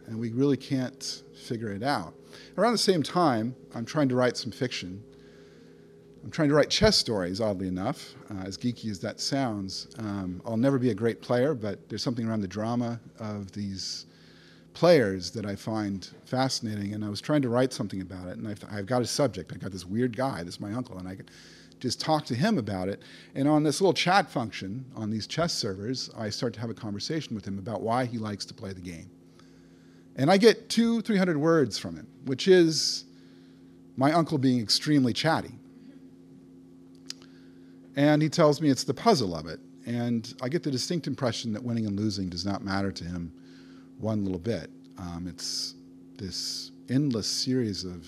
and 0.08 0.18
we 0.18 0.32
really 0.32 0.58
can't 0.58 1.24
figure 1.36 1.70
it 1.70 1.84
out. 1.84 2.14
Around 2.58 2.74
the 2.74 2.78
same 2.78 3.04
time, 3.04 3.56
I'm 3.74 3.86
trying 3.86 4.08
to 4.10 4.16
write 4.16 4.38
some 4.38 4.52
fiction. 4.52 5.04
I'm 6.24 6.32
trying 6.32 6.50
to 6.50 6.56
write 6.56 6.70
chess 6.70 6.98
stories, 6.98 7.42
oddly 7.42 7.68
enough, 7.68 8.14
uh, 8.32 8.44
as 8.46 8.58
geeky 8.58 8.90
as 8.90 9.00
that 9.00 9.20
sounds. 9.20 9.88
Um, 9.98 10.42
I'll 10.46 10.58
never 10.58 10.80
be 10.80 10.92
a 10.92 10.94
great 10.96 11.22
player, 11.22 11.54
but 11.54 11.90
there's 11.90 12.04
something 12.04 12.28
around 12.28 12.42
the 12.42 12.48
drama 12.48 13.00
of 13.20 13.52
these 13.52 14.06
players 14.74 15.32
that 15.32 15.46
I 15.46 15.56
find 15.56 16.08
fascinating. 16.26 16.94
And 16.94 17.04
I 17.04 17.10
was 17.10 17.22
trying 17.22 17.42
to 17.44 17.50
write 17.50 17.74
something 17.74 18.02
about 18.02 18.28
it, 18.28 18.38
and 18.38 18.48
I've, 18.48 18.64
I've 18.72 18.86
got 18.86 19.02
a 19.02 19.06
subject. 19.06 19.52
I've 19.54 19.62
got 19.62 19.72
this 19.72 19.86
weird 19.86 20.16
guy, 20.16 20.44
this 20.44 20.56
is 20.56 20.60
my 20.60 20.74
uncle, 20.74 20.98
and 20.98 21.08
I 21.08 21.16
could 21.16 21.32
just 21.86 22.02
talk 22.02 22.26
to 22.26 22.34
him 22.34 22.58
about 22.58 22.90
it. 22.90 23.04
And 23.36 23.48
on 23.48 23.62
this 23.62 23.80
little 23.80 23.94
chat 23.94 24.28
function 24.28 24.84
on 24.96 25.12
these 25.12 25.28
chess 25.28 25.54
servers, 25.54 26.10
I 26.18 26.32
start 26.32 26.52
to 26.56 26.60
have 26.60 26.72
a 26.72 26.74
conversation 26.74 27.36
with 27.36 27.46
him 27.46 27.60
about 27.60 27.82
why 27.82 28.06
he 28.06 28.18
likes 28.18 28.44
to 28.46 28.56
play 28.56 28.74
the 28.74 28.82
game. 28.82 29.12
And 30.16 30.32
I 30.32 30.38
get 30.38 30.68
two, 30.68 31.02
three 31.02 31.18
hundred 31.18 31.38
words 31.38 31.78
from 31.78 31.96
him, 31.96 32.08
which 32.26 32.48
is 32.48 33.06
my 33.98 34.12
uncle 34.14 34.40
being 34.40 34.60
extremely 34.60 35.14
chatty. 35.14 35.52
And 37.96 38.20
he 38.20 38.30
tells 38.30 38.62
me 38.62 38.70
it's 38.70 38.84
the 38.84 38.94
puzzle 38.94 39.36
of 39.36 39.46
it. 39.46 39.60
And 39.86 40.34
I 40.42 40.50
get 40.50 40.64
the 40.64 40.72
distinct 40.72 41.06
impression 41.06 41.54
that 41.54 41.64
winning 41.64 41.86
and 41.86 41.96
losing 42.00 42.30
does 42.30 42.46
not 42.46 42.64
matter 42.64 42.92
to 42.92 43.04
him 43.04 43.32
one 44.00 44.26
little 44.26 44.40
bit. 44.40 44.72
Um, 44.98 45.28
it's 45.30 45.76
this 46.18 46.72
endless 46.90 47.28
series 47.28 47.84
of 47.84 48.08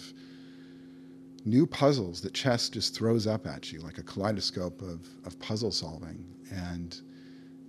new 1.48 1.66
puzzles 1.66 2.22
that 2.22 2.34
chess 2.34 2.70
just 2.70 2.94
throws 2.94 3.26
up 3.26 3.48
at 3.48 3.72
you 3.72 3.80
like 3.80 3.98
a 3.98 4.04
kaleidoscope 4.04 4.82
of, 4.82 5.08
of 5.26 5.40
puzzle 5.40 5.72
solving. 5.72 6.26
And 6.52 7.00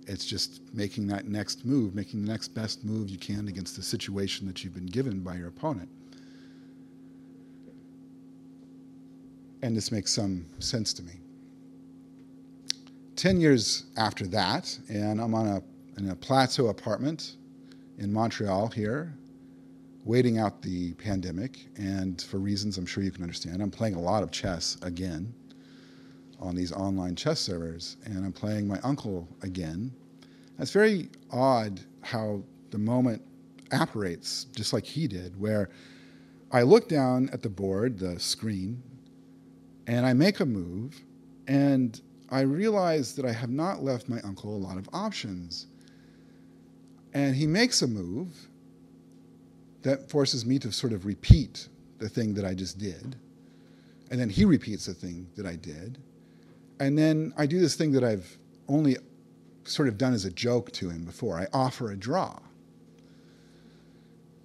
it's 0.05 0.25
just 0.25 0.61
making 0.73 1.07
that 1.07 1.27
next 1.27 1.65
move, 1.65 1.95
making 1.95 2.25
the 2.25 2.31
next 2.31 2.49
best 2.49 2.83
move 2.83 3.09
you 3.09 3.17
can 3.17 3.47
against 3.47 3.75
the 3.75 3.83
situation 3.83 4.47
that 4.47 4.63
you've 4.63 4.73
been 4.73 4.85
given 4.85 5.21
by 5.21 5.35
your 5.35 5.47
opponent. 5.47 5.89
And 9.61 9.75
this 9.75 9.91
makes 9.91 10.11
some 10.11 10.45
sense 10.59 10.93
to 10.93 11.03
me. 11.03 11.13
10 13.15 13.41
years 13.41 13.85
after 13.97 14.25
that, 14.27 14.77
and 14.87 15.19
I'm 15.19 15.35
on 15.35 15.47
a, 15.47 15.61
in 15.99 16.09
a 16.09 16.15
plateau 16.15 16.67
apartment 16.67 17.35
in 17.97 18.13
Montreal 18.13 18.69
here, 18.69 19.13
waiting 20.05 20.37
out 20.37 20.61
the 20.61 20.93
pandemic. 20.95 21.67
And 21.77 22.21
for 22.21 22.37
reasons 22.37 22.77
I'm 22.77 22.85
sure 22.85 23.03
you 23.03 23.11
can 23.11 23.23
understand, 23.23 23.61
I'm 23.61 23.71
playing 23.71 23.95
a 23.95 24.01
lot 24.01 24.23
of 24.23 24.31
chess 24.31 24.77
again 24.81 25.33
on 26.39 26.55
these 26.55 26.71
online 26.71 27.15
chess 27.15 27.39
servers, 27.39 27.97
and 28.05 28.25
I'm 28.25 28.31
playing 28.31 28.67
my 28.67 28.79
uncle 28.79 29.27
again. 29.41 29.91
It's 30.57 30.71
very 30.71 31.09
odd 31.31 31.81
how 32.01 32.43
the 32.71 32.77
moment 32.77 33.21
apparates 33.71 34.45
just 34.55 34.73
like 34.73 34.85
he 34.85 35.07
did, 35.07 35.39
where 35.39 35.69
I 36.51 36.63
look 36.63 36.89
down 36.89 37.29
at 37.31 37.41
the 37.41 37.49
board, 37.49 37.99
the 37.99 38.19
screen, 38.19 38.81
and 39.87 40.05
I 40.05 40.13
make 40.13 40.39
a 40.39 40.45
move, 40.45 41.01
and 41.47 41.99
I 42.29 42.41
realize 42.41 43.15
that 43.15 43.25
I 43.25 43.31
have 43.31 43.49
not 43.49 43.83
left 43.83 44.07
my 44.07 44.19
uncle 44.21 44.55
a 44.55 44.57
lot 44.57 44.77
of 44.77 44.87
options. 44.93 45.67
And 47.13 47.35
he 47.35 47.47
makes 47.47 47.81
a 47.81 47.87
move 47.87 48.48
that 49.81 50.09
forces 50.09 50.45
me 50.45 50.59
to 50.59 50.71
sort 50.71 50.93
of 50.93 51.05
repeat 51.05 51.67
the 51.99 52.09
thing 52.09 52.33
that 52.33 52.45
I 52.45 52.53
just 52.53 52.77
did. 52.77 53.15
And 54.11 54.19
then 54.19 54.29
he 54.29 54.45
repeats 54.45 54.85
the 54.85 54.93
thing 54.93 55.27
that 55.35 55.45
I 55.45 55.55
did. 55.55 55.97
And 56.79 56.97
then 56.97 57.33
I 57.37 57.45
do 57.45 57.59
this 57.59 57.75
thing 57.75 57.91
that 57.93 58.03
I've 58.03 58.37
only 58.67 58.97
sort 59.63 59.87
of 59.87 59.97
done 59.97 60.13
as 60.13 60.25
a 60.25 60.31
joke 60.31 60.71
to 60.73 60.89
him 60.89 61.03
before. 61.03 61.37
I 61.37 61.47
offer 61.53 61.91
a 61.91 61.97
draw. 61.97 62.39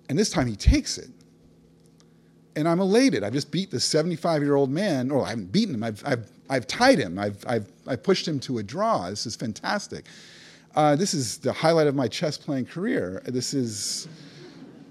And 0.08 0.18
this 0.18 0.30
time 0.30 0.46
he 0.46 0.56
takes 0.56 0.98
it. 0.98 1.10
And 2.56 2.68
I'm 2.68 2.80
elated. 2.80 3.24
I've 3.24 3.32
just 3.32 3.50
beat 3.50 3.70
this 3.70 3.84
75 3.84 4.42
year 4.42 4.54
old 4.54 4.70
man, 4.70 5.10
or 5.10 5.24
I 5.24 5.30
haven't 5.30 5.50
beaten 5.50 5.74
him, 5.74 5.82
I've, 5.82 6.02
I've, 6.06 6.30
I've 6.48 6.66
tied 6.66 6.98
him, 6.98 7.18
I've, 7.18 7.42
I've, 7.48 7.66
I've 7.86 8.02
pushed 8.02 8.28
him 8.28 8.38
to 8.40 8.58
a 8.58 8.62
draw. 8.62 9.08
This 9.10 9.26
is 9.26 9.34
fantastic. 9.34 10.04
Uh, 10.76 10.94
this 10.94 11.14
is 11.14 11.38
the 11.38 11.52
highlight 11.52 11.86
of 11.86 11.94
my 11.94 12.06
chess 12.06 12.36
playing 12.36 12.66
career. 12.66 13.22
This 13.26 13.54
is 13.54 14.08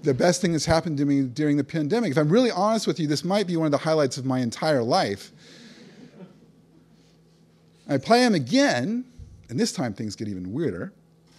the 0.04 0.14
best 0.14 0.40
thing 0.40 0.52
that's 0.52 0.66
happened 0.66 0.98
to 0.98 1.04
me 1.04 1.22
during 1.22 1.56
the 1.56 1.64
pandemic. 1.64 2.12
If 2.12 2.18
I'm 2.18 2.28
really 2.28 2.50
honest 2.50 2.86
with 2.86 3.00
you, 3.00 3.06
this 3.06 3.24
might 3.24 3.46
be 3.46 3.56
one 3.56 3.66
of 3.66 3.72
the 3.72 3.78
highlights 3.78 4.18
of 4.18 4.24
my 4.24 4.40
entire 4.40 4.82
life. 4.82 5.32
I 7.88 7.98
play 7.98 8.24
him 8.24 8.34
again, 8.34 9.04
and 9.48 9.58
this 9.58 9.72
time 9.72 9.94
things 9.94 10.14
get 10.14 10.28
even 10.28 10.52
weirder. 10.52 10.92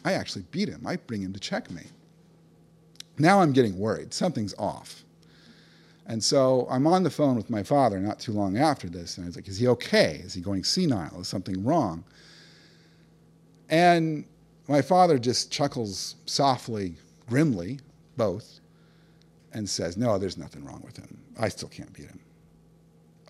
I 0.04 0.14
actually 0.14 0.46
beat 0.52 0.70
him. 0.70 0.86
I 0.86 0.98
bring 0.98 1.22
him 1.22 1.34
to 1.34 1.40
checkmate. 1.40 1.92
Now 3.18 3.40
I'm 3.40 3.54
getting 3.54 3.78
worried. 3.78 4.14
Something's 4.14 4.54
off. 4.58 5.04
And 6.08 6.24
so 6.24 6.68
I'm 6.70 6.86
on 6.86 7.04
the 7.04 7.10
phone 7.10 7.36
with 7.36 7.50
my 7.50 7.64
father 7.64 8.00
not 8.00 8.20
too 8.20 8.32
long 8.32 8.58
after 8.58 8.88
this, 8.88 9.18
and 9.18 9.26
I 9.26 9.28
was 9.28 9.36
like, 9.36 9.48
Is 9.48 9.58
he 9.58 9.68
okay? 9.70 10.22
Is 10.24 10.34
he 10.34 10.42
going 10.42 10.64
senile? 10.64 11.22
Is 11.22 11.28
something 11.28 11.64
wrong? 11.64 12.04
And 13.70 14.26
my 14.68 14.82
father 14.82 15.18
just 15.18 15.52
chuckles 15.52 16.16
softly, 16.26 16.96
grimly, 17.28 17.80
both, 18.18 18.60
and 19.54 19.68
says, 19.70 19.98
No, 19.98 20.18
there's 20.18 20.38
nothing 20.38 20.64
wrong 20.66 20.82
with 20.84 20.98
him. 20.98 21.18
I 21.40 21.50
still 21.50 21.70
can't 21.70 21.92
beat 21.94 22.08
him. 22.08 22.20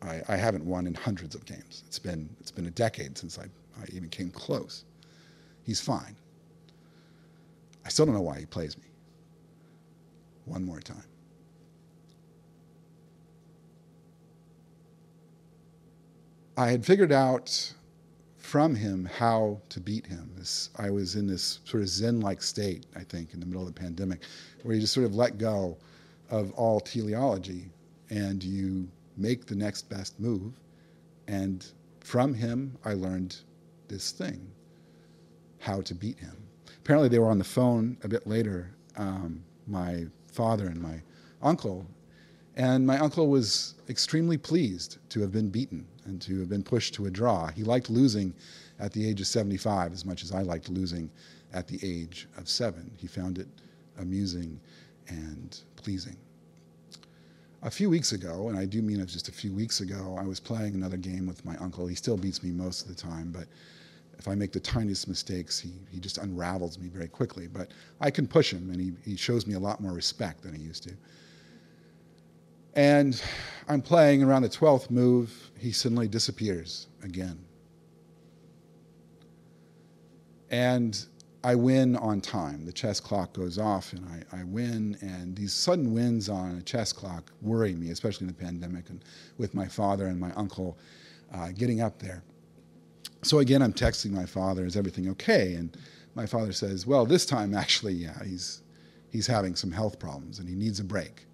I, 0.02 0.22
I 0.28 0.36
haven't 0.36 0.66
won 0.66 0.88
in 0.88 0.94
hundreds 0.94 1.36
of 1.36 1.46
games. 1.46 1.84
It's 1.88 2.00
been, 2.00 2.30
it's 2.40 2.52
been 2.52 2.66
a 2.66 2.72
decade 2.72 3.18
since 3.18 3.40
I, 3.40 3.44
I 3.80 3.86
even 3.94 4.10
came 4.10 4.30
close. 4.32 4.84
He's 5.64 5.82
fine. 5.82 6.16
I 7.86 7.90
still 7.90 8.06
don't 8.06 8.16
know 8.16 8.22
why 8.22 8.40
he 8.40 8.46
plays 8.46 8.78
me. 8.78 8.86
One 10.46 10.64
more 10.64 10.80
time. 10.80 11.04
I 16.58 16.72
had 16.72 16.86
figured 16.86 17.12
out 17.12 17.74
from 18.46 18.76
him 18.76 19.06
how 19.06 19.60
to 19.70 19.80
beat 19.80 20.06
him. 20.06 20.30
This, 20.38 20.70
I 20.78 20.92
was 20.92 21.16
in 21.16 21.26
this 21.26 21.60
sort 21.66 21.82
of 21.82 21.90
Zen 21.90 22.22
like 22.22 22.44
state, 22.44 22.86
I 22.96 23.04
think, 23.04 23.34
in 23.34 23.40
the 23.40 23.46
middle 23.46 23.68
of 23.68 23.74
the 23.74 23.82
pandemic, 23.82 24.22
where 24.62 24.76
you 24.76 24.82
just 24.82 24.94
sort 24.94 25.08
of 25.08 25.16
let 25.16 25.40
go 25.40 25.76
of 26.30 26.52
all 26.52 26.80
teleology 26.80 27.72
and 28.12 28.44
you 28.44 28.88
make 29.18 29.48
the 29.48 29.56
next 29.56 29.90
best 29.90 30.20
move. 30.20 30.54
And 31.28 31.66
from 32.02 32.36
him, 32.36 32.78
I 32.86 32.94
learned 32.94 33.36
this 33.88 34.12
thing 34.12 34.48
how 35.58 35.82
to 35.82 35.96
beat 35.96 36.20
him. 36.20 36.38
Apparently, 36.78 37.10
they 37.10 37.20
were 37.20 37.32
on 37.32 37.40
the 37.40 37.44
phone 37.44 37.98
a 38.04 38.08
bit 38.08 38.28
later, 38.28 38.70
um, 38.96 39.44
my 39.66 40.06
father 40.32 40.68
and 40.68 40.80
my 40.80 41.02
uncle, 41.42 41.88
and 42.56 42.86
my 42.86 43.00
uncle 43.00 43.28
was 43.28 43.74
extremely 43.90 44.38
pleased 44.38 45.00
to 45.10 45.22
have 45.22 45.32
been 45.32 45.50
beaten 45.50 45.88
and 46.06 46.22
to 46.22 46.40
have 46.40 46.50
been 46.50 46.64
pushed 46.64 46.94
to 46.96 47.06
a 47.08 47.12
draw. 47.12 47.48
He 47.48 47.64
liked 47.64 47.90
losing 47.90 48.34
at 48.80 48.92
the 48.94 49.08
age 49.08 49.22
of 49.22 49.28
75 49.28 49.94
as 49.94 50.06
much 50.06 50.24
as 50.24 50.32
I 50.32 50.42
liked 50.42 50.70
losing 50.70 51.10
at 51.54 51.68
the 51.68 51.80
age 51.84 52.28
of 52.38 52.48
seven. 52.48 52.92
He 52.98 53.08
found 53.08 53.38
it 53.38 53.48
amusing 53.98 54.60
and 55.08 55.60
pleasing. 55.76 56.18
A 57.64 57.72
few 57.72 57.90
weeks 57.90 58.12
ago, 58.12 58.50
and 58.50 58.58
I 58.58 58.66
do 58.66 58.82
mean 58.82 59.00
it 59.00 59.04
was 59.04 59.14
just 59.14 59.30
a 59.30 59.32
few 59.32 59.52
weeks 59.52 59.80
ago, 59.80 60.16
I 60.20 60.26
was 60.26 60.40
playing 60.40 60.76
another 60.76 60.98
game 60.98 61.26
with 61.26 61.44
my 61.46 61.56
uncle. 61.58 61.88
He 61.88 61.96
still 61.96 62.18
beats 62.18 62.44
me 62.44 62.52
most 62.52 62.84
of 62.84 62.90
the 62.90 63.02
time, 63.02 63.32
but 63.32 63.48
if 64.20 64.28
I 64.28 64.36
make 64.36 64.52
the 64.52 64.60
tiniest 64.60 65.08
mistakes, 65.08 65.60
he, 65.60 65.72
he 65.90 66.00
just 66.00 66.18
unravels 66.20 66.78
me 66.78 66.90
very 66.90 67.08
quickly. 67.08 67.48
But 67.48 67.72
I 68.00 68.12
can 68.12 68.28
push 68.28 68.54
him, 68.54 68.70
and 68.70 68.80
he, 68.80 68.94
he 69.04 69.16
shows 69.16 69.48
me 69.48 69.56
a 69.56 69.60
lot 69.60 69.82
more 69.82 69.94
respect 69.94 70.44
than 70.44 70.54
he 70.54 70.62
used 70.62 70.84
to. 70.84 70.94
And 72.76 73.22
I'm 73.68 73.82
playing 73.82 74.22
around 74.24 74.44
the 74.44 74.50
12th 74.50 74.92
move, 74.92 75.52
he 75.58 75.72
suddenly 75.72 76.08
disappears 76.08 76.88
again. 77.04 77.44
And 80.52 81.06
I 81.44 81.56
win 81.56 81.96
on 81.98 82.22
time. 82.22 82.66
The 82.66 82.74
chess 82.74 83.00
clock 83.00 83.34
goes 83.34 83.58
off 83.58 83.94
and 83.94 84.06
I, 84.08 84.40
I, 84.40 84.44
win. 84.44 84.98
And 85.02 85.36
these 85.36 85.54
sudden 85.54 85.94
wins 85.94 86.28
on 86.28 86.58
a 86.58 86.62
chess 86.62 86.92
clock 86.92 87.32
worry 87.42 87.76
me, 87.76 87.92
especially 87.92 88.28
in 88.28 88.34
the 88.34 88.44
pandemic 88.44 88.90
and 88.90 89.04
with 89.38 89.54
my 89.54 89.68
father 89.68 90.08
and 90.08 90.20
my 90.20 90.32
uncle 90.34 90.78
uh, 91.34 91.50
getting 91.56 91.82
up 91.82 92.00
there. 92.00 92.24
So 93.22 93.40
again, 93.40 93.62
I'm 93.62 93.74
texting 93.74 94.12
my 94.12 94.26
father, 94.26 94.66
is 94.66 94.76
everything 94.76 95.10
okay? 95.12 95.54
And 95.54 95.78
my 96.16 96.26
father 96.26 96.52
says, 96.52 96.86
well, 96.88 97.06
this 97.06 97.26
time 97.26 97.54
actually, 97.56 97.94
yeah, 97.94 98.24
he's, 98.24 98.64
he's 99.10 99.28
having 99.28 99.56
some 99.56 99.72
health 99.72 100.00
problems 100.00 100.40
and 100.40 100.50
he 100.50 100.56
needs 100.56 100.80
a 100.80 100.84
break. 100.84 101.26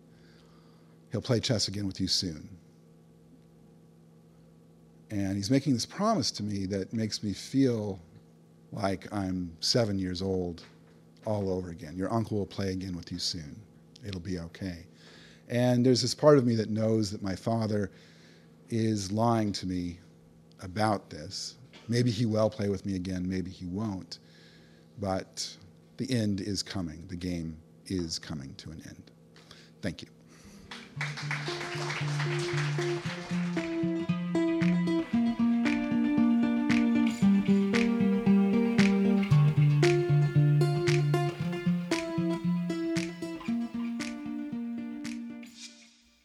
He'll 1.11 1.21
play 1.21 1.39
chess 1.39 1.67
again 1.67 1.85
with 1.85 1.99
you 1.99 2.07
soon. 2.07 2.49
And 5.09 5.35
he's 5.35 5.51
making 5.51 5.73
this 5.73 5.85
promise 5.85 6.31
to 6.31 6.43
me 6.43 6.65
that 6.67 6.93
makes 6.93 7.21
me 7.21 7.33
feel 7.33 7.99
like 8.71 9.11
I'm 9.13 9.51
seven 9.59 9.99
years 9.99 10.21
old 10.21 10.63
all 11.25 11.51
over 11.51 11.69
again. 11.69 11.97
Your 11.97 12.11
uncle 12.11 12.37
will 12.37 12.45
play 12.45 12.71
again 12.71 12.95
with 12.95 13.11
you 13.11 13.19
soon. 13.19 13.59
It'll 14.05 14.21
be 14.21 14.39
okay. 14.39 14.85
And 15.49 15.85
there's 15.85 16.01
this 16.01 16.15
part 16.15 16.37
of 16.37 16.45
me 16.45 16.55
that 16.55 16.69
knows 16.69 17.11
that 17.11 17.21
my 17.21 17.35
father 17.35 17.91
is 18.69 19.11
lying 19.11 19.51
to 19.51 19.67
me 19.67 19.99
about 20.61 21.09
this. 21.09 21.55
Maybe 21.89 22.09
he 22.09 22.25
will 22.25 22.49
play 22.49 22.69
with 22.69 22.85
me 22.85 22.95
again, 22.95 23.27
maybe 23.27 23.51
he 23.51 23.65
won't. 23.65 24.19
But 24.99 25.57
the 25.97 26.09
end 26.09 26.39
is 26.39 26.63
coming. 26.63 27.03
The 27.09 27.17
game 27.17 27.57
is 27.87 28.17
coming 28.17 28.53
to 28.55 28.71
an 28.71 28.81
end. 28.87 29.11
Thank 29.81 30.03
you. 30.03 30.07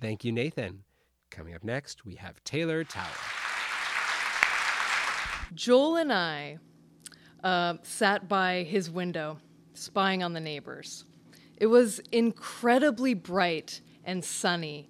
Thank 0.00 0.24
you, 0.24 0.32
Nathan. 0.32 0.84
Coming 1.30 1.54
up 1.54 1.64
next, 1.64 2.04
we 2.04 2.14
have 2.14 2.42
Taylor 2.44 2.84
Tower. 2.84 3.04
Joel 5.52 5.96
and 5.96 6.12
I 6.12 6.58
uh, 7.42 7.74
sat 7.82 8.28
by 8.28 8.62
his 8.62 8.90
window, 8.90 9.38
spying 9.74 10.22
on 10.22 10.32
the 10.32 10.40
neighbors. 10.40 11.04
It 11.56 11.66
was 11.66 11.98
incredibly 12.12 13.14
bright 13.14 13.80
and 14.06 14.24
sunny, 14.24 14.88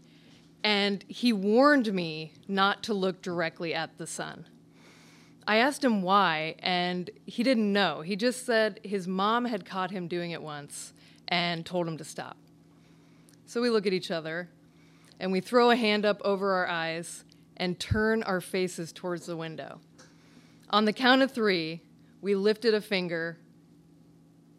and 0.63 1.05
he 1.09 1.33
warned 1.33 1.93
me 1.93 2.33
not 2.47 2.83
to 2.85 2.95
look 2.95 3.23
directly 3.23 3.75
at 3.75 3.99
the 3.99 4.07
sun. 4.07 4.47
I 5.49 5.57
asked 5.57 5.83
him 5.83 6.03
why, 6.03 6.57
and 6.59 7.09
he 7.25 7.43
didn't 7.43 7.73
know. 7.73 8.03
He 8.03 8.17
just 8.17 8.45
said 8.45 8.81
his 8.85 9.09
mom 9.09 9.45
had 9.45 9.65
caught 9.65 9.91
him 9.91 10.07
doing 10.07 10.33
it 10.33 10.43
once 10.43 10.93
and 11.29 11.65
told 11.65 11.89
him 11.89 11.97
to 11.99 12.05
stop. 12.05 12.37
So 13.47 13.61
we 13.61 13.71
look 13.71 13.87
at 13.87 13.93
each 13.93 14.11
other, 14.11 14.49
and 15.19 15.33
we 15.33 15.41
throw 15.41 15.71
a 15.71 15.77
hand 15.77 16.05
up 16.05 16.21
over 16.25 16.53
our 16.53 16.69
eyes 16.69 17.25
and 17.57 17.79
turn 17.79 18.23
our 18.25 18.41
faces 18.41 18.93
towards 18.93 19.27
the 19.27 19.37
window. 19.37 19.81
On 20.71 20.85
the 20.85 20.93
count 20.93 21.23
of 21.23 21.31
three, 21.31 21.81
we 22.21 22.35
lifted 22.35 22.75
a 22.75 22.81
finger 22.81 23.39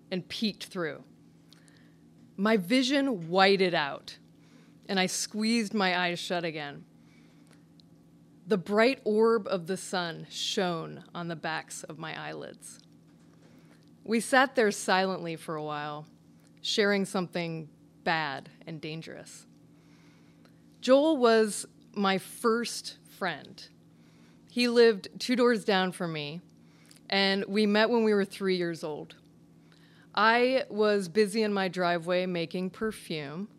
and 0.09 0.27
peeked 0.27 0.65
through. 0.65 1.03
My 2.37 2.55
vision 2.55 3.27
whited 3.29 3.73
out, 3.73 4.17
and 4.87 4.99
I 4.99 5.05
squeezed 5.05 5.73
my 5.73 5.97
eyes 5.97 6.19
shut 6.19 6.43
again. 6.43 6.85
The 8.47 8.57
bright 8.57 9.01
orb 9.03 9.47
of 9.47 9.67
the 9.67 9.77
sun 9.77 10.27
shone 10.29 11.03
on 11.13 11.27
the 11.27 11.35
backs 11.35 11.83
of 11.83 11.99
my 11.99 12.17
eyelids. 12.17 12.79
We 14.05 14.21
sat 14.21 14.55
there 14.55 14.71
silently 14.71 15.35
for 15.35 15.55
a 15.55 15.63
while, 15.63 16.07
sharing 16.61 17.03
something 17.03 17.67
bad 18.05 18.49
and 18.65 18.79
dangerous. 18.79 19.45
Joel 20.79 21.17
was 21.17 21.65
my 21.93 22.17
first 22.17 22.97
friend. 23.17 23.67
He 24.49 24.69
lived 24.69 25.09
two 25.19 25.35
doors 25.35 25.65
down 25.65 25.91
from 25.91 26.13
me, 26.13 26.39
and 27.09 27.43
we 27.49 27.65
met 27.65 27.89
when 27.89 28.05
we 28.05 28.13
were 28.13 28.23
three 28.23 28.55
years 28.55 28.83
old. 28.83 29.15
I 30.15 30.63
was 30.69 31.09
busy 31.09 31.43
in 31.43 31.53
my 31.53 31.67
driveway 31.67 32.25
making 32.25 32.69
perfume. 32.69 33.49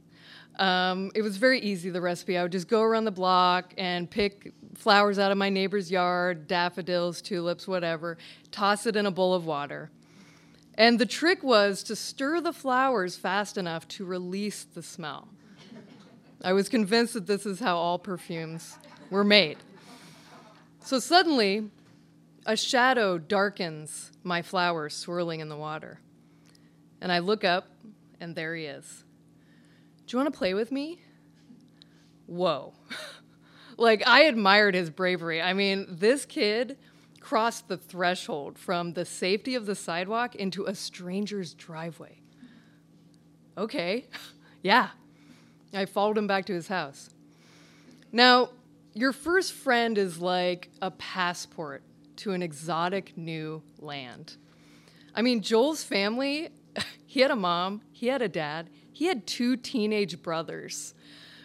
Um, 0.58 1.12
it 1.14 1.22
was 1.22 1.36
very 1.36 1.60
easy, 1.60 1.90
the 1.90 2.00
recipe. 2.00 2.36
I 2.36 2.42
would 2.42 2.52
just 2.52 2.68
go 2.68 2.82
around 2.82 3.04
the 3.04 3.12
block 3.12 3.74
and 3.78 4.10
pick 4.10 4.52
flowers 4.74 5.18
out 5.18 5.30
of 5.30 5.38
my 5.38 5.50
neighbor's 5.50 5.90
yard 5.90 6.48
daffodils, 6.48 7.22
tulips, 7.22 7.68
whatever, 7.68 8.18
toss 8.50 8.86
it 8.86 8.96
in 8.96 9.06
a 9.06 9.10
bowl 9.10 9.34
of 9.34 9.46
water. 9.46 9.90
And 10.74 10.98
the 10.98 11.06
trick 11.06 11.42
was 11.42 11.82
to 11.84 11.96
stir 11.96 12.40
the 12.40 12.52
flowers 12.52 13.16
fast 13.16 13.56
enough 13.56 13.86
to 13.88 14.04
release 14.04 14.64
the 14.64 14.82
smell. 14.82 15.28
I 16.42 16.52
was 16.52 16.68
convinced 16.68 17.14
that 17.14 17.26
this 17.26 17.46
is 17.46 17.58
how 17.58 17.76
all 17.76 17.98
perfumes 17.98 18.76
were 19.10 19.24
made. 19.24 19.58
So 20.84 21.00
suddenly, 21.00 21.70
a 22.46 22.56
shadow 22.56 23.18
darkens 23.18 24.12
my 24.22 24.42
flowers 24.42 24.94
swirling 24.94 25.40
in 25.40 25.48
the 25.48 25.56
water. 25.56 26.00
And 27.00 27.10
I 27.10 27.18
look 27.18 27.44
up, 27.44 27.68
and 28.20 28.34
there 28.34 28.54
he 28.54 28.64
is. 28.64 29.04
Do 30.08 30.16
you 30.16 30.22
want 30.22 30.32
to 30.32 30.38
play 30.38 30.54
with 30.54 30.72
me? 30.72 31.02
Whoa. 32.24 32.72
like, 33.76 34.02
I 34.06 34.22
admired 34.22 34.74
his 34.74 34.88
bravery. 34.88 35.42
I 35.42 35.52
mean, 35.52 35.86
this 35.86 36.24
kid 36.24 36.78
crossed 37.20 37.68
the 37.68 37.76
threshold 37.76 38.58
from 38.58 38.94
the 38.94 39.04
safety 39.04 39.54
of 39.54 39.66
the 39.66 39.74
sidewalk 39.74 40.34
into 40.34 40.64
a 40.64 40.74
stranger's 40.74 41.52
driveway. 41.52 42.22
Okay, 43.58 44.06
yeah. 44.62 44.88
I 45.74 45.84
followed 45.84 46.16
him 46.16 46.26
back 46.26 46.46
to 46.46 46.54
his 46.54 46.68
house. 46.68 47.10
Now, 48.10 48.48
your 48.94 49.12
first 49.12 49.52
friend 49.52 49.98
is 49.98 50.18
like 50.18 50.70
a 50.80 50.90
passport 50.90 51.82
to 52.16 52.32
an 52.32 52.42
exotic 52.42 53.12
new 53.18 53.62
land. 53.78 54.36
I 55.14 55.20
mean, 55.20 55.42
Joel's 55.42 55.84
family, 55.84 56.48
he 57.06 57.20
had 57.20 57.30
a 57.30 57.36
mom, 57.36 57.82
he 57.92 58.06
had 58.06 58.22
a 58.22 58.28
dad, 58.28 58.70
he 58.98 59.06
had 59.06 59.28
two 59.28 59.56
teenage 59.56 60.20
brothers 60.22 60.92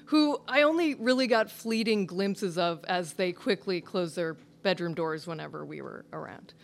who 0.05 0.41
I 0.47 0.63
only 0.63 0.95
really 0.95 1.27
got 1.27 1.51
fleeting 1.51 2.07
glimpses 2.07 2.57
of 2.57 2.83
as 2.85 3.13
they 3.13 3.31
quickly 3.31 3.79
closed 3.79 4.15
their 4.15 4.37
bedroom 4.63 4.95
doors 4.95 5.27
whenever 5.27 5.63
we 5.63 5.79
were 5.79 6.03
around. 6.11 6.55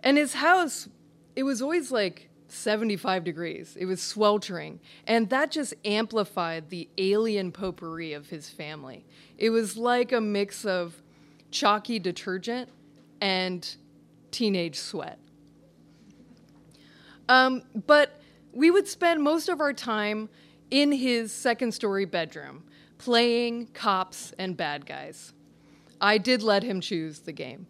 And 0.00 0.18
his 0.18 0.34
house, 0.34 0.86
it 1.34 1.44
was 1.44 1.62
always 1.62 1.90
like 1.90 2.28
75 2.48 3.24
degrees. 3.24 3.74
It 3.80 3.86
was 3.86 4.02
sweltering. 4.02 4.80
And 5.06 5.30
that 5.30 5.50
just 5.50 5.72
amplified 5.82 6.68
the 6.68 6.90
alien 6.98 7.50
potpourri 7.50 8.12
of 8.12 8.28
his 8.28 8.50
family. 8.50 9.06
It 9.38 9.48
was 9.48 9.78
like 9.78 10.12
a 10.12 10.20
mix 10.20 10.66
of 10.66 11.00
chalky 11.50 11.98
detergent 11.98 12.68
and 13.22 13.66
teenage 14.30 14.76
sweat. 14.76 15.18
Um, 17.30 17.62
but 17.86 18.20
we 18.56 18.70
would 18.70 18.88
spend 18.88 19.22
most 19.22 19.50
of 19.50 19.60
our 19.60 19.74
time 19.74 20.30
in 20.70 20.90
his 20.90 21.30
second 21.30 21.72
story 21.72 22.06
bedroom 22.06 22.64
playing 22.96 23.66
cops 23.74 24.32
and 24.38 24.56
bad 24.56 24.86
guys. 24.86 25.34
I 26.00 26.16
did 26.16 26.42
let 26.42 26.62
him 26.62 26.80
choose 26.80 27.20
the 27.20 27.32
game. 27.32 27.66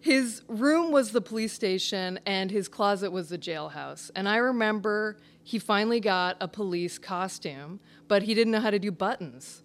His 0.00 0.42
room 0.48 0.90
was 0.90 1.12
the 1.12 1.20
police 1.20 1.52
station 1.52 2.18
and 2.26 2.50
his 2.50 2.66
closet 2.66 3.12
was 3.12 3.28
the 3.28 3.38
jailhouse. 3.38 4.10
And 4.16 4.28
I 4.28 4.36
remember 4.36 5.18
he 5.44 5.60
finally 5.60 6.00
got 6.00 6.36
a 6.40 6.48
police 6.48 6.98
costume, 6.98 7.78
but 8.08 8.24
he 8.24 8.34
didn't 8.34 8.50
know 8.50 8.60
how 8.60 8.70
to 8.70 8.80
do 8.80 8.90
buttons. 8.90 9.62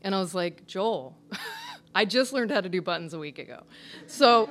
And 0.00 0.14
I 0.14 0.20
was 0.20 0.34
like, 0.34 0.66
Joel, 0.66 1.18
I 1.94 2.06
just 2.06 2.32
learned 2.32 2.50
how 2.50 2.62
to 2.62 2.68
do 2.70 2.80
buttons 2.80 3.12
a 3.12 3.18
week 3.18 3.38
ago. 3.38 3.64
So 4.06 4.48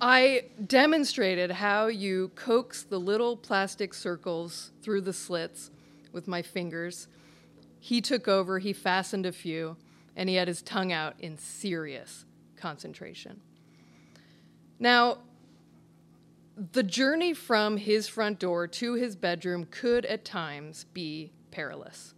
I 0.00 0.44
demonstrated 0.66 1.50
how 1.50 1.88
you 1.88 2.30
coax 2.34 2.82
the 2.82 2.98
little 2.98 3.36
plastic 3.36 3.92
circles 3.92 4.70
through 4.82 5.02
the 5.02 5.12
slits 5.12 5.70
with 6.10 6.26
my 6.26 6.40
fingers. 6.40 7.06
He 7.80 8.00
took 8.00 8.26
over, 8.26 8.58
he 8.58 8.72
fastened 8.72 9.26
a 9.26 9.32
few, 9.32 9.76
and 10.16 10.28
he 10.28 10.36
had 10.36 10.48
his 10.48 10.62
tongue 10.62 10.90
out 10.90 11.16
in 11.18 11.36
serious 11.36 12.24
concentration. 12.56 13.40
Now, 14.78 15.18
the 16.72 16.82
journey 16.82 17.34
from 17.34 17.76
his 17.76 18.08
front 18.08 18.38
door 18.38 18.66
to 18.66 18.94
his 18.94 19.16
bedroom 19.16 19.66
could 19.70 20.06
at 20.06 20.24
times 20.24 20.84
be 20.94 21.30
perilous. 21.50 22.14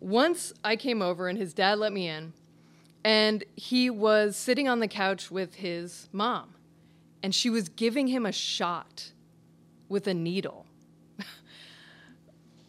Once 0.00 0.52
I 0.64 0.74
came 0.74 1.02
over 1.02 1.28
and 1.28 1.38
his 1.38 1.54
dad 1.54 1.78
let 1.78 1.92
me 1.92 2.08
in, 2.08 2.32
and 3.04 3.44
he 3.54 3.90
was 3.90 4.36
sitting 4.36 4.68
on 4.68 4.80
the 4.80 4.88
couch 4.88 5.30
with 5.30 5.56
his 5.56 6.08
mom, 6.12 6.54
and 7.22 7.34
she 7.34 7.50
was 7.50 7.68
giving 7.68 8.06
him 8.06 8.26
a 8.26 8.32
shot 8.32 9.12
with 9.88 10.06
a 10.06 10.14
needle. 10.14 10.66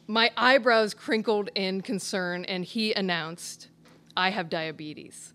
My 0.08 0.32
eyebrows 0.36 0.94
crinkled 0.94 1.50
in 1.56 1.82
concern, 1.82 2.46
and 2.46 2.66
he 2.66 2.94
announced, 2.94 3.70
I 4.16 4.30
have 4.32 4.50
diabetes. 4.50 5.34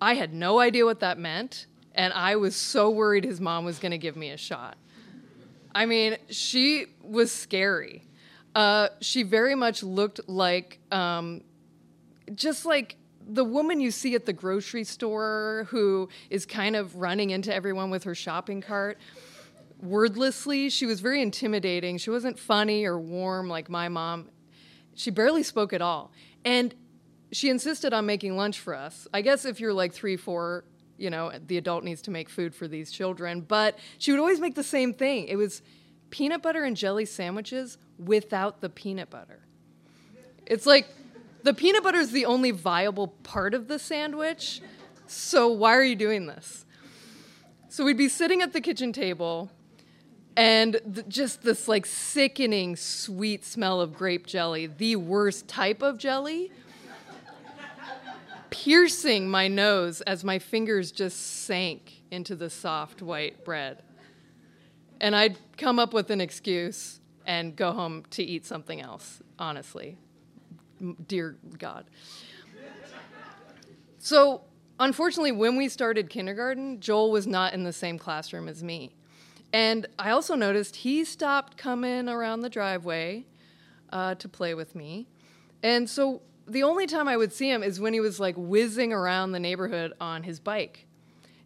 I 0.00 0.14
had 0.14 0.32
no 0.32 0.60
idea 0.60 0.84
what 0.84 1.00
that 1.00 1.18
meant 1.18 1.66
and 1.96 2.12
I 2.12 2.36
was 2.36 2.54
so 2.54 2.90
worried 2.90 3.24
his 3.24 3.40
mom 3.40 3.64
was 3.64 3.78
going 3.78 3.92
to 3.92 3.98
give 3.98 4.16
me 4.16 4.30
a 4.30 4.36
shot. 4.36 4.76
I 5.74 5.86
mean, 5.86 6.16
she 6.28 6.86
was 7.02 7.32
scary. 7.32 8.04
Uh, 8.54 8.88
she 9.00 9.22
very 9.22 9.54
much 9.54 9.82
looked 9.82 10.20
like 10.28 10.78
um, 10.92 11.42
just 12.34 12.64
like 12.64 12.96
the 13.26 13.44
woman 13.44 13.80
you 13.80 13.90
see 13.90 14.14
at 14.14 14.24
the 14.24 14.32
grocery 14.32 14.84
store 14.84 15.66
who 15.70 16.08
is 16.30 16.46
kind 16.46 16.76
of 16.76 16.96
running 16.96 17.30
into 17.30 17.52
everyone 17.52 17.90
with 17.90 18.04
her 18.04 18.14
shopping 18.14 18.60
cart. 18.60 18.98
Wordlessly, 19.82 20.70
she 20.70 20.86
was 20.86 21.00
very 21.00 21.20
intimidating. 21.20 21.98
She 21.98 22.10
wasn't 22.10 22.38
funny 22.38 22.84
or 22.84 22.98
warm 22.98 23.48
like 23.48 23.68
my 23.68 23.88
mom. 23.88 24.28
She 24.94 25.10
barely 25.10 25.42
spoke 25.42 25.72
at 25.72 25.82
all. 25.82 26.12
And 26.44 26.74
she 27.32 27.50
insisted 27.50 27.92
on 27.92 28.06
making 28.06 28.36
lunch 28.36 28.60
for 28.60 28.74
us. 28.74 29.08
I 29.12 29.20
guess 29.20 29.44
if 29.44 29.60
you're 29.60 29.74
like 29.74 29.92
three, 29.92 30.16
four, 30.16 30.64
you 30.96 31.10
know, 31.10 31.32
the 31.46 31.58
adult 31.58 31.84
needs 31.84 32.02
to 32.02 32.10
make 32.10 32.28
food 32.28 32.54
for 32.54 32.68
these 32.68 32.90
children. 32.90 33.40
But 33.40 33.78
she 33.98 34.12
would 34.12 34.20
always 34.20 34.40
make 34.40 34.54
the 34.54 34.62
same 34.62 34.94
thing. 34.94 35.26
It 35.26 35.36
was 35.36 35.62
peanut 36.10 36.42
butter 36.42 36.64
and 36.64 36.76
jelly 36.76 37.04
sandwiches 37.04 37.76
without 37.98 38.60
the 38.60 38.70
peanut 38.70 39.10
butter. 39.10 39.40
It's 40.46 40.64
like 40.64 40.86
the 41.46 41.54
peanut 41.54 41.84
butter 41.84 41.98
is 41.98 42.10
the 42.10 42.26
only 42.26 42.50
viable 42.50 43.06
part 43.06 43.54
of 43.54 43.68
the 43.68 43.78
sandwich. 43.78 44.60
So 45.06 45.46
why 45.46 45.76
are 45.76 45.84
you 45.84 45.94
doing 45.94 46.26
this? 46.26 46.66
So 47.68 47.84
we'd 47.84 47.96
be 47.96 48.08
sitting 48.08 48.42
at 48.42 48.52
the 48.52 48.60
kitchen 48.60 48.92
table 48.92 49.48
and 50.36 50.80
th- 50.92 51.06
just 51.06 51.42
this 51.42 51.68
like 51.68 51.86
sickening 51.86 52.74
sweet 52.74 53.44
smell 53.44 53.80
of 53.80 53.94
grape 53.94 54.26
jelly, 54.26 54.66
the 54.66 54.96
worst 54.96 55.46
type 55.46 55.82
of 55.82 55.98
jelly 55.98 56.50
piercing 58.50 59.28
my 59.28 59.46
nose 59.46 60.00
as 60.00 60.24
my 60.24 60.40
fingers 60.40 60.90
just 60.90 61.44
sank 61.44 62.02
into 62.10 62.34
the 62.34 62.50
soft 62.50 63.02
white 63.02 63.44
bread. 63.44 63.82
And 65.00 65.14
I'd 65.14 65.38
come 65.56 65.78
up 65.78 65.94
with 65.94 66.10
an 66.10 66.20
excuse 66.20 66.98
and 67.24 67.54
go 67.54 67.70
home 67.70 68.04
to 68.10 68.22
eat 68.24 68.44
something 68.44 68.80
else, 68.80 69.20
honestly. 69.38 69.98
Dear 71.08 71.36
God. 71.58 71.86
So, 73.98 74.42
unfortunately, 74.78 75.32
when 75.32 75.56
we 75.56 75.68
started 75.68 76.10
kindergarten, 76.10 76.80
Joel 76.80 77.10
was 77.10 77.26
not 77.26 77.54
in 77.54 77.64
the 77.64 77.72
same 77.72 77.98
classroom 77.98 78.48
as 78.48 78.62
me. 78.62 78.94
And 79.52 79.86
I 79.98 80.10
also 80.10 80.34
noticed 80.34 80.76
he 80.76 81.04
stopped 81.04 81.56
coming 81.56 82.08
around 82.08 82.42
the 82.42 82.48
driveway 82.48 83.26
uh, 83.90 84.14
to 84.16 84.28
play 84.28 84.54
with 84.54 84.74
me. 84.74 85.08
And 85.62 85.90
so 85.90 86.22
the 86.46 86.62
only 86.62 86.86
time 86.86 87.08
I 87.08 87.16
would 87.16 87.32
see 87.32 87.50
him 87.50 87.62
is 87.62 87.80
when 87.80 87.92
he 87.92 88.00
was 88.00 88.20
like 88.20 88.36
whizzing 88.38 88.92
around 88.92 89.32
the 89.32 89.40
neighborhood 89.40 89.92
on 90.00 90.22
his 90.22 90.38
bike. 90.38 90.86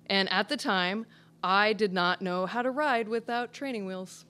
And 0.06 0.30
at 0.30 0.48
the 0.48 0.56
time, 0.56 1.06
I 1.42 1.72
did 1.72 1.94
not 1.94 2.20
know 2.20 2.44
how 2.44 2.60
to 2.60 2.70
ride 2.70 3.08
without 3.08 3.54
training 3.54 3.86
wheels. 3.86 4.26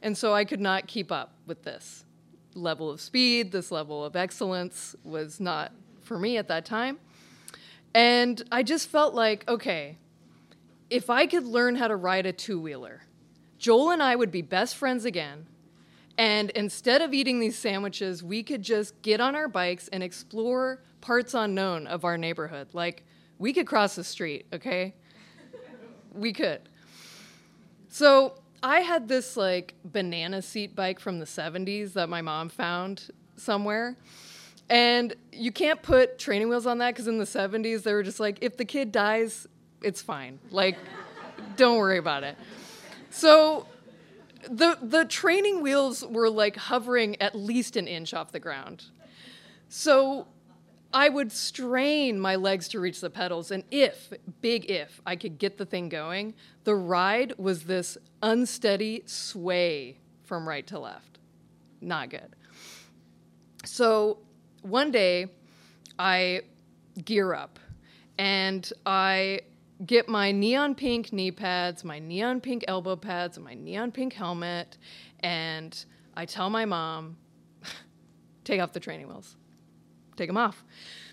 And 0.00 0.16
so 0.16 0.32
I 0.32 0.44
could 0.44 0.60
not 0.60 0.86
keep 0.86 1.12
up 1.12 1.34
with 1.46 1.64
this 1.64 2.05
level 2.56 2.90
of 2.90 3.00
speed, 3.00 3.52
this 3.52 3.70
level 3.70 4.04
of 4.04 4.16
excellence 4.16 4.96
was 5.04 5.38
not 5.38 5.72
for 6.02 6.18
me 6.18 6.36
at 6.36 6.48
that 6.48 6.64
time. 6.64 6.98
And 7.94 8.42
I 8.50 8.62
just 8.62 8.88
felt 8.88 9.14
like, 9.14 9.48
okay, 9.48 9.98
if 10.90 11.10
I 11.10 11.26
could 11.26 11.44
learn 11.44 11.76
how 11.76 11.88
to 11.88 11.96
ride 11.96 12.26
a 12.26 12.32
two 12.32 12.60
wheeler, 12.60 13.02
Joel 13.58 13.90
and 13.90 14.02
I 14.02 14.16
would 14.16 14.30
be 14.30 14.42
best 14.42 14.76
friends 14.76 15.04
again, 15.04 15.46
And 16.18 16.50
instead 16.50 17.02
of 17.02 17.12
eating 17.12 17.40
these 17.40 17.58
sandwiches, 17.58 18.22
we 18.22 18.42
could 18.42 18.62
just 18.62 19.00
get 19.02 19.20
on 19.20 19.36
our 19.36 19.48
bikes 19.48 19.88
and 19.88 20.02
explore 20.02 20.80
parts 21.00 21.34
unknown 21.34 21.86
of 21.86 22.04
our 22.04 22.16
neighborhood. 22.16 22.68
Like, 22.72 23.04
we 23.38 23.52
could 23.52 23.66
cross 23.66 23.96
the 23.96 24.04
street, 24.04 24.46
okay? 24.52 24.94
we 26.12 26.32
could. 26.32 26.62
So, 27.88 28.34
I 28.66 28.80
had 28.80 29.06
this 29.06 29.36
like 29.36 29.74
banana 29.84 30.42
seat 30.42 30.74
bike 30.74 30.98
from 30.98 31.20
the 31.20 31.24
70s 31.24 31.92
that 31.92 32.08
my 32.08 32.20
mom 32.20 32.48
found 32.48 33.10
somewhere. 33.36 33.96
And 34.68 35.14
you 35.30 35.52
can't 35.52 35.80
put 35.80 36.18
training 36.18 36.48
wheels 36.48 36.66
on 36.66 36.78
that 36.78 36.92
because 36.92 37.06
in 37.06 37.18
the 37.18 37.26
70s, 37.26 37.84
they 37.84 37.92
were 37.92 38.02
just 38.02 38.18
like, 38.18 38.38
if 38.40 38.56
the 38.56 38.64
kid 38.64 38.90
dies, 38.90 39.46
it's 39.84 40.02
fine. 40.02 40.40
Like, 40.50 40.76
don't 41.56 41.78
worry 41.78 41.98
about 41.98 42.24
it. 42.24 42.36
So 43.10 43.68
the 44.50 44.76
the 44.82 45.04
training 45.04 45.62
wheels 45.62 46.04
were 46.04 46.28
like 46.28 46.56
hovering 46.56 47.22
at 47.22 47.36
least 47.36 47.76
an 47.76 47.86
inch 47.86 48.14
off 48.14 48.32
the 48.32 48.40
ground. 48.40 48.86
So 49.68 50.26
I 50.96 51.10
would 51.10 51.30
strain 51.30 52.18
my 52.18 52.36
legs 52.36 52.68
to 52.68 52.80
reach 52.80 53.02
the 53.02 53.10
pedals, 53.10 53.50
and 53.50 53.64
if, 53.70 54.10
big 54.40 54.70
if, 54.70 54.98
I 55.04 55.14
could 55.14 55.36
get 55.36 55.58
the 55.58 55.66
thing 55.66 55.90
going, 55.90 56.32
the 56.64 56.74
ride 56.74 57.34
was 57.36 57.64
this 57.64 57.98
unsteady 58.22 59.02
sway 59.04 59.98
from 60.24 60.48
right 60.48 60.66
to 60.68 60.78
left. 60.78 61.18
Not 61.82 62.08
good. 62.08 62.34
So 63.66 64.20
one 64.62 64.90
day, 64.90 65.26
I 65.98 66.40
gear 67.04 67.34
up 67.34 67.58
and 68.16 68.72
I 68.86 69.40
get 69.84 70.08
my 70.08 70.32
neon 70.32 70.74
pink 70.74 71.12
knee 71.12 71.30
pads, 71.30 71.84
my 71.84 71.98
neon 71.98 72.40
pink 72.40 72.64
elbow 72.66 72.96
pads, 72.96 73.36
and 73.36 73.44
my 73.44 73.52
neon 73.52 73.92
pink 73.92 74.14
helmet, 74.14 74.78
and 75.20 75.84
I 76.16 76.24
tell 76.24 76.48
my 76.48 76.64
mom, 76.64 77.18
take 78.44 78.62
off 78.62 78.72
the 78.72 78.80
training 78.80 79.08
wheels. 79.08 79.36
Take 80.16 80.28
them 80.28 80.36
off. 80.36 80.64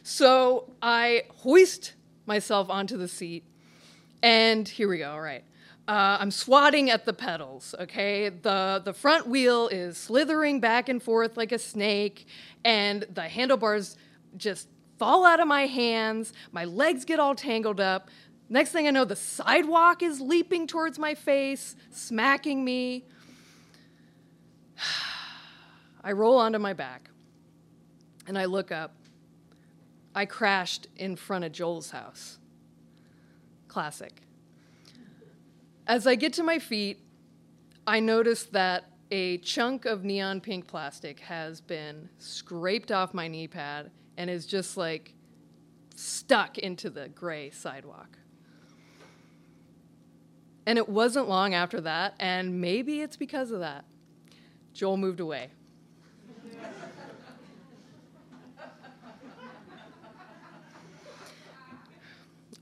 So 0.01 0.71
I 0.81 1.23
hoist 1.37 1.93
myself 2.25 2.69
onto 2.69 2.97
the 2.97 3.07
seat, 3.07 3.43
and 4.21 4.67
here 4.67 4.87
we 4.87 4.99
go. 4.99 5.11
All 5.11 5.21
right. 5.21 5.43
Uh, 5.85 6.17
I'm 6.19 6.31
swatting 6.31 6.89
at 6.89 7.05
the 7.05 7.11
pedals, 7.11 7.75
okay? 7.77 8.29
The, 8.29 8.81
the 8.83 8.93
front 8.93 9.27
wheel 9.27 9.67
is 9.67 9.97
slithering 9.97 10.61
back 10.61 10.87
and 10.87 11.03
forth 11.03 11.35
like 11.35 11.51
a 11.51 11.59
snake, 11.59 12.25
and 12.63 13.05
the 13.13 13.23
handlebars 13.23 13.97
just 14.37 14.69
fall 14.97 15.25
out 15.25 15.41
of 15.41 15.47
my 15.47 15.65
hands. 15.65 16.31
My 16.53 16.63
legs 16.63 17.03
get 17.03 17.19
all 17.19 17.35
tangled 17.35 17.81
up. 17.81 18.09
Next 18.47 18.71
thing 18.71 18.87
I 18.87 18.91
know, 18.91 19.03
the 19.03 19.17
sidewalk 19.17 20.01
is 20.01 20.21
leaping 20.21 20.67
towards 20.67 20.97
my 20.97 21.15
face, 21.15 21.75
smacking 21.91 22.63
me. 22.63 23.03
I 26.03 26.13
roll 26.13 26.37
onto 26.37 26.59
my 26.59 26.71
back 26.71 27.09
and 28.27 28.37
I 28.37 28.45
look 28.45 28.71
up. 28.71 28.95
I 30.15 30.25
crashed 30.25 30.87
in 30.95 31.15
front 31.15 31.43
of 31.43 31.51
Joel's 31.51 31.91
house. 31.91 32.37
Classic. 33.67 34.21
As 35.87 36.07
I 36.07 36.15
get 36.15 36.33
to 36.33 36.43
my 36.43 36.59
feet, 36.59 36.99
I 37.85 37.99
notice 37.99 38.43
that 38.45 38.85
a 39.11 39.37
chunk 39.39 39.85
of 39.85 40.03
neon 40.03 40.39
pink 40.41 40.67
plastic 40.67 41.19
has 41.21 41.61
been 41.61 42.09
scraped 42.17 42.91
off 42.91 43.13
my 43.13 43.27
knee 43.27 43.47
pad 43.47 43.91
and 44.17 44.29
is 44.29 44.45
just 44.45 44.77
like 44.77 45.13
stuck 45.95 46.57
into 46.57 46.89
the 46.89 47.09
gray 47.09 47.49
sidewalk. 47.49 48.17
And 50.65 50.77
it 50.77 50.87
wasn't 50.87 51.27
long 51.27 51.53
after 51.53 51.81
that, 51.81 52.15
and 52.19 52.61
maybe 52.61 53.01
it's 53.01 53.17
because 53.17 53.51
of 53.51 53.59
that. 53.59 53.83
Joel 54.73 54.97
moved 54.97 55.19
away. 55.19 55.49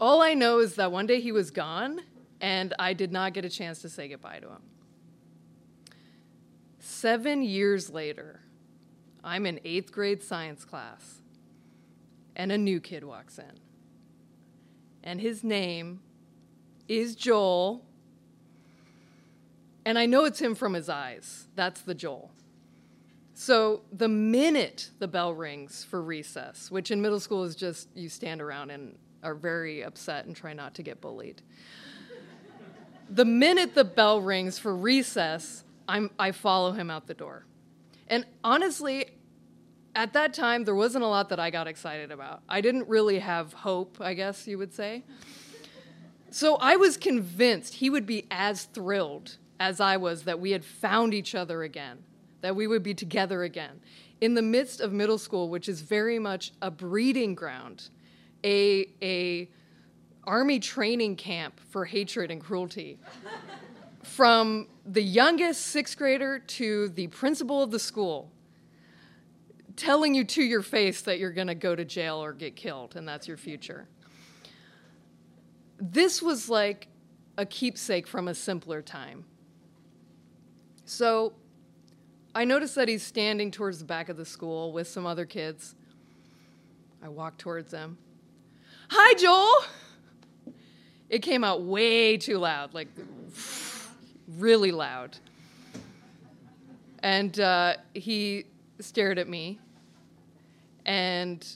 All 0.01 0.23
I 0.23 0.33
know 0.33 0.57
is 0.57 0.75
that 0.75 0.91
one 0.91 1.05
day 1.05 1.21
he 1.21 1.31
was 1.31 1.51
gone, 1.51 2.01
and 2.41 2.73
I 2.79 2.93
did 2.93 3.11
not 3.11 3.33
get 3.33 3.45
a 3.45 3.49
chance 3.49 3.83
to 3.83 3.89
say 3.89 4.07
goodbye 4.07 4.39
to 4.39 4.47
him. 4.47 4.63
Seven 6.79 7.43
years 7.43 7.91
later, 7.91 8.41
I'm 9.23 9.45
in 9.45 9.59
eighth 9.63 9.91
grade 9.91 10.23
science 10.23 10.65
class, 10.65 11.21
and 12.35 12.51
a 12.51 12.57
new 12.57 12.79
kid 12.79 13.03
walks 13.03 13.37
in. 13.37 13.59
And 15.03 15.21
his 15.21 15.43
name 15.43 16.01
is 16.87 17.15
Joel, 17.15 17.85
and 19.85 19.99
I 19.99 20.07
know 20.07 20.25
it's 20.25 20.41
him 20.41 20.55
from 20.55 20.73
his 20.73 20.89
eyes. 20.89 21.47
That's 21.55 21.81
the 21.81 21.93
Joel. 21.93 22.31
So 23.35 23.83
the 23.91 24.07
minute 24.07 24.89
the 24.97 25.07
bell 25.07 25.33
rings 25.35 25.83
for 25.83 26.01
recess, 26.01 26.71
which 26.71 26.89
in 26.89 27.03
middle 27.03 27.19
school 27.19 27.43
is 27.43 27.55
just 27.55 27.87
you 27.95 28.09
stand 28.09 28.41
around 28.41 28.71
and 28.71 28.97
are 29.23 29.36
very 29.36 29.84
upset 29.84 30.25
and 30.25 30.36
try 30.36 30.53
not 30.53 30.75
to 30.75 30.84
get 30.84 31.01
bullied. 31.01 31.41
the 33.10 33.25
minute 33.25 33.75
the 33.75 33.84
bell 33.84 34.21
rings 34.21 34.57
for 34.57 34.75
recess, 34.75 35.63
I'm, 35.88 36.12
I 36.17 36.31
follow 36.31 36.71
him 36.71 36.89
out 36.89 37.07
the 37.07 37.13
door. 37.13 37.45
And 38.07 38.25
honestly, 38.43 39.05
at 39.95 40.13
that 40.13 40.34
time, 40.34 40.63
there 40.63 40.75
wasn't 40.75 41.03
a 41.03 41.07
lot 41.07 41.29
that 41.29 41.39
I 41.39 41.49
got 41.49 41.67
excited 41.67 42.12
about. 42.12 42.41
I 42.47 42.62
didn't 42.62 42.88
really 42.88 43.19
have 43.19 43.53
hope, 43.53 43.97
I 43.99 44.13
guess 44.13 44.47
you 44.47 44.57
would 44.57 44.73
say. 44.73 45.03
So 46.29 46.55
I 46.55 46.77
was 46.77 46.95
convinced 46.95 47.75
he 47.75 47.89
would 47.89 48.05
be 48.05 48.25
as 48.31 48.63
thrilled 48.65 49.38
as 49.60 49.79
I 49.79 49.97
was 49.97 50.23
that 50.23 50.39
we 50.39 50.51
had 50.51 50.63
found 50.63 51.13
each 51.13 51.36
other 51.36 51.63
again, 51.63 51.99
that 52.39 52.55
we 52.55 52.67
would 52.67 52.84
be 52.84 52.93
together 52.93 53.43
again. 53.43 53.81
In 54.21 54.34
the 54.34 54.41
midst 54.41 54.79
of 54.79 54.93
middle 54.93 55.17
school, 55.17 55.49
which 55.49 55.67
is 55.67 55.81
very 55.81 56.19
much 56.19 56.53
a 56.62 56.71
breeding 56.71 57.36
ground, 57.36 57.89
a, 58.43 58.88
a 59.01 59.49
army 60.23 60.60
training 60.60 61.15
camp 61.15 61.60
for 61.69 61.86
hatred 61.86 62.32
and 62.32 62.41
cruelty. 62.41 62.99
From 64.04 64.67
the 64.86 65.01
youngest 65.01 65.67
sixth 65.67 65.97
grader 65.97 66.39
to 66.39 66.89
the 66.89 67.08
principal 67.08 67.62
of 67.62 67.71
the 67.71 67.80
school, 67.80 68.32
telling 69.75 70.15
you 70.15 70.23
to 70.23 70.43
your 70.43 70.62
face 70.62 71.01
that 71.01 71.19
you're 71.19 71.32
going 71.32 71.47
to 71.47 71.56
go 71.56 71.75
to 71.75 71.86
jail 71.86 72.21
or 72.21 72.34
get 72.34 72.56
killed, 72.56 72.95
and 72.95 73.08
that's 73.08 73.27
your 73.27 73.38
future. 73.38 73.88
This 75.80 76.21
was 76.21 76.49
like 76.49 76.88
a 77.38 77.45
keepsake 77.45 78.08
from 78.08 78.27
a 78.27 78.36
simpler 78.36 78.82
time. 78.82 79.25
So 80.86 81.34
I 82.36 82.45
notice 82.45 82.73
that 82.75 82.88
he's 82.88 83.04
standing 83.04 83.51
towards 83.51 83.80
the 83.80 83.86
back 83.86 84.10
of 84.10 84.17
the 84.17 84.25
school 84.25 84.73
with 84.73 84.88
some 84.88 85.06
other 85.06 85.25
kids. 85.25 85.75
I 87.04 87.10
walk 87.10 87.38
towards 87.38 87.71
them. 87.71 87.97
Hi, 88.93 89.13
Joel! 89.15 90.54
It 91.10 91.19
came 91.19 91.43
out 91.43 91.63
way 91.63 92.17
too 92.17 92.38
loud, 92.38 92.73
like 92.73 92.89
really 94.27 94.71
loud. 94.71 95.17
And 96.99 97.39
uh, 97.39 97.75
he 97.93 98.45
stared 98.80 99.17
at 99.17 99.27
me, 99.27 99.60
and 100.86 101.47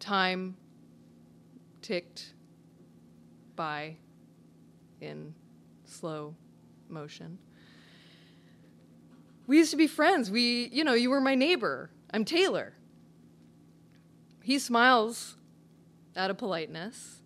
time 0.00 0.56
ticked 1.82 2.32
by 3.54 3.96
in 5.00 5.34
slow 5.84 6.34
motion 6.88 7.38
we 9.46 9.58
used 9.58 9.70
to 9.72 9.76
be 9.76 9.86
friends. 9.86 10.30
We, 10.30 10.68
you 10.72 10.84
know, 10.84 10.94
you 10.94 11.10
were 11.10 11.20
my 11.20 11.34
neighbor. 11.34 11.90
I'm 12.10 12.24
Taylor. 12.24 12.74
He 14.42 14.58
smiles 14.58 15.36
out 16.16 16.30
of 16.30 16.38
politeness. 16.38 17.20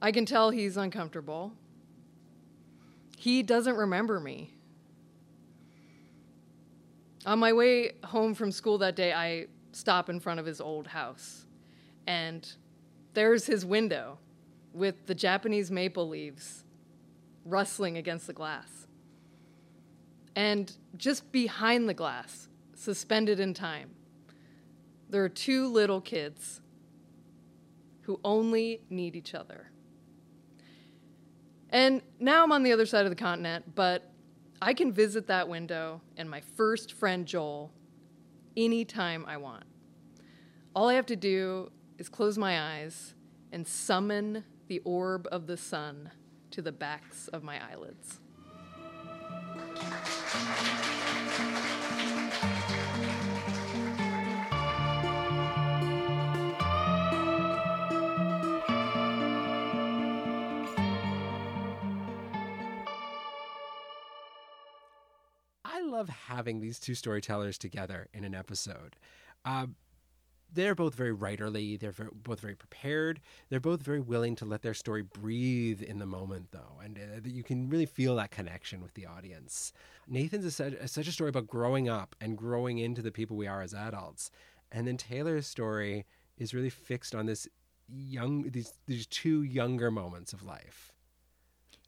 I 0.00 0.12
can 0.12 0.24
tell 0.24 0.50
he's 0.50 0.76
uncomfortable. 0.76 1.52
He 3.16 3.42
doesn't 3.42 3.76
remember 3.76 4.18
me. 4.18 4.54
On 7.26 7.38
my 7.38 7.52
way 7.52 7.92
home 8.04 8.34
from 8.34 8.50
school 8.50 8.78
that 8.78 8.96
day, 8.96 9.12
I 9.12 9.46
stop 9.72 10.08
in 10.08 10.20
front 10.20 10.40
of 10.40 10.46
his 10.46 10.60
old 10.60 10.86
house. 10.86 11.44
And 12.06 12.50
there's 13.12 13.46
his 13.46 13.64
window 13.64 14.18
with 14.72 15.06
the 15.06 15.14
Japanese 15.14 15.70
maple 15.70 16.08
leaves 16.08 16.64
rustling 17.44 17.98
against 17.98 18.26
the 18.26 18.32
glass. 18.32 18.86
And 20.34 20.72
just 20.96 21.30
behind 21.32 21.88
the 21.88 21.94
glass, 21.94 22.48
suspended 22.74 23.40
in 23.40 23.52
time, 23.52 23.90
there 25.10 25.22
are 25.24 25.28
two 25.28 25.68
little 25.68 26.00
kids 26.00 26.60
who 28.10 28.18
only 28.24 28.80
need 28.90 29.14
each 29.14 29.34
other. 29.36 29.70
And 31.68 32.02
now 32.18 32.42
I'm 32.42 32.50
on 32.50 32.64
the 32.64 32.72
other 32.72 32.84
side 32.84 33.06
of 33.06 33.10
the 33.10 33.14
continent, 33.14 33.76
but 33.76 34.10
I 34.60 34.74
can 34.74 34.92
visit 34.92 35.28
that 35.28 35.48
window 35.48 36.00
and 36.16 36.28
my 36.28 36.40
first 36.40 36.94
friend 36.94 37.24
Joel 37.24 37.70
anytime 38.56 39.24
I 39.28 39.36
want. 39.36 39.62
All 40.74 40.88
I 40.88 40.94
have 40.94 41.06
to 41.06 41.14
do 41.14 41.70
is 41.98 42.08
close 42.08 42.36
my 42.36 42.60
eyes 42.60 43.14
and 43.52 43.64
summon 43.64 44.42
the 44.66 44.80
orb 44.80 45.28
of 45.30 45.46
the 45.46 45.56
sun 45.56 46.10
to 46.50 46.62
the 46.62 46.72
backs 46.72 47.28
of 47.28 47.44
my 47.44 47.60
eyelids. 47.64 48.18
Love 66.00 66.08
having 66.08 66.60
these 66.60 66.78
two 66.78 66.94
storytellers 66.94 67.58
together 67.58 68.08
in 68.14 68.24
an 68.24 68.34
episode. 68.34 68.96
Uh, 69.44 69.66
they're 70.52 70.74
both 70.74 70.94
very 70.94 71.14
writerly. 71.14 71.78
They're 71.78 71.92
very, 71.92 72.08
both 72.12 72.40
very 72.40 72.54
prepared. 72.54 73.20
They're 73.50 73.60
both 73.60 73.82
very 73.82 74.00
willing 74.00 74.34
to 74.36 74.46
let 74.46 74.62
their 74.62 74.72
story 74.72 75.02
breathe 75.02 75.82
in 75.82 75.98
the 75.98 76.06
moment, 76.06 76.52
though, 76.52 76.80
and 76.82 76.98
uh, 76.98 77.28
you 77.28 77.44
can 77.44 77.68
really 77.68 77.84
feel 77.84 78.16
that 78.16 78.30
connection 78.30 78.80
with 78.80 78.94
the 78.94 79.04
audience. 79.04 79.74
Nathan's 80.08 80.46
is 80.46 80.56
such, 80.56 80.74
such 80.86 81.06
a 81.06 81.12
story 81.12 81.28
about 81.28 81.46
growing 81.46 81.88
up 81.88 82.16
and 82.18 82.36
growing 82.36 82.78
into 82.78 83.02
the 83.02 83.12
people 83.12 83.36
we 83.36 83.46
are 83.46 83.60
as 83.60 83.74
adults, 83.74 84.30
and 84.72 84.88
then 84.88 84.96
Taylor's 84.96 85.46
story 85.46 86.06
is 86.38 86.54
really 86.54 86.70
fixed 86.70 87.14
on 87.14 87.26
this 87.26 87.46
young 87.92 88.50
these 88.50 88.72
these 88.86 89.06
two 89.06 89.42
younger 89.42 89.90
moments 89.90 90.32
of 90.32 90.42
life. 90.42 90.92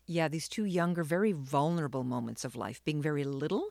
Yeah, 0.07 0.29
these 0.29 0.49
two 0.49 0.65
younger, 0.65 1.05
very 1.05 1.33
vulnerable 1.33 2.05
moments 2.05 2.45
of 2.45 2.55
life, 2.55 2.85
being 2.85 3.01
very 3.01 3.25
little 3.25 3.71